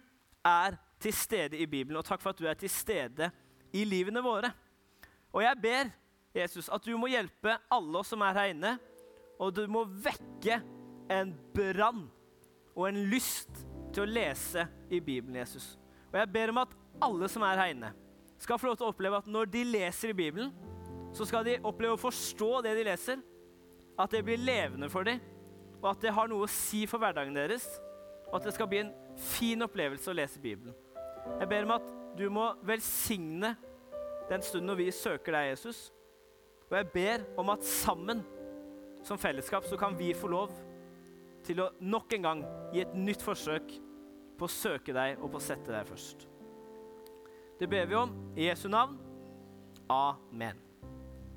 er 0.45 0.77
til 1.01 1.15
stede 1.15 1.57
i 1.59 1.67
Bibelen, 1.67 1.97
og 1.99 2.05
takk 2.07 2.21
for 2.23 2.33
at 2.33 2.39
du 2.39 2.47
er 2.47 2.57
til 2.59 2.71
stede 2.71 3.29
i 3.73 3.83
livene 3.87 4.23
våre. 4.23 4.51
Og 5.33 5.43
jeg 5.43 5.59
ber, 5.61 5.91
Jesus, 6.35 6.69
at 6.69 6.85
du 6.85 6.95
må 6.97 7.09
hjelpe 7.11 7.57
alle 7.71 7.99
oss 7.99 8.13
som 8.13 8.21
er 8.25 8.37
her 8.37 8.53
inne, 8.53 8.77
og 9.41 9.53
du 9.55 9.65
må 9.71 9.83
vekke 9.85 10.61
en 11.11 11.33
brann 11.55 12.05
og 12.73 12.87
en 12.87 13.03
lyst 13.09 13.65
til 13.93 14.05
å 14.05 14.09
lese 14.09 14.65
i 14.89 14.99
Bibelen, 15.03 15.35
Jesus. 15.41 15.73
Og 16.11 16.19
jeg 16.21 16.31
ber 16.33 16.53
om 16.53 16.61
at 16.63 16.73
alle 17.03 17.29
som 17.29 17.45
er 17.45 17.59
her 17.59 17.73
inne, 17.73 17.91
skal 18.41 18.59
få 18.59 18.69
lov 18.69 18.79
til 18.79 18.87
å 18.87 18.93
oppleve 18.93 19.19
at 19.21 19.29
når 19.29 19.51
de 19.53 19.63
leser 19.67 20.11
i 20.11 20.17
Bibelen, 20.17 20.51
så 21.13 21.25
skal 21.29 21.45
de 21.45 21.59
oppleve 21.61 21.95
å 21.95 22.01
forstå 22.01 22.63
det 22.65 22.73
de 22.77 22.87
leser, 22.87 23.21
at 23.99 24.11
det 24.11 24.23
blir 24.25 24.41
levende 24.41 24.89
for 24.89 25.05
dem, 25.05 25.21
og 25.81 25.91
at 25.91 26.01
det 26.01 26.13
har 26.15 26.29
noe 26.31 26.47
å 26.47 26.51
si 26.51 26.83
for 26.89 27.01
hverdagen 27.01 27.35
deres, 27.37 27.67
og 28.31 28.39
at 28.39 28.47
det 28.47 28.55
skal 28.55 28.69
bli 28.71 28.81
en 28.81 28.93
fin 29.17 29.61
opplevelse 29.65 30.11
å 30.11 30.17
lese 30.17 30.41
Bibelen. 30.41 30.75
Jeg 31.39 31.49
ber 31.49 31.67
om 31.67 31.75
at 31.77 31.91
du 32.17 32.27
må 32.33 32.49
velsigne 32.65 33.53
den 34.29 34.43
stunden 34.45 34.71
når 34.71 34.79
vi 34.81 34.89
søker 34.95 35.35
deg, 35.35 35.51
Jesus. 35.53 35.87
Og 36.69 36.77
jeg 36.77 36.89
ber 36.93 37.25
om 37.39 37.51
at 37.53 37.65
sammen 37.67 38.23
som 39.03 39.19
fellesskap 39.19 39.65
så 39.67 39.77
kan 39.79 39.97
vi 39.99 40.13
få 40.15 40.29
lov 40.31 40.53
til 41.43 41.59
å 41.59 41.71
nok 41.83 42.13
en 42.15 42.27
gang 42.27 42.43
gi 42.73 42.83
et 42.85 42.93
nytt 42.95 43.23
forsøk 43.23 43.73
på 44.39 44.47
å 44.47 44.51
søke 44.51 44.95
deg 44.95 45.19
og 45.19 45.33
på 45.33 45.41
å 45.41 45.43
sette 45.43 45.73
deg 45.73 45.87
først. 45.89 46.27
Det 47.59 47.69
ber 47.69 47.87
vi 47.87 47.99
om 47.99 48.13
i 48.35 48.47
Jesu 48.47 48.69
navn. 48.71 48.97
Amen. 49.91 50.72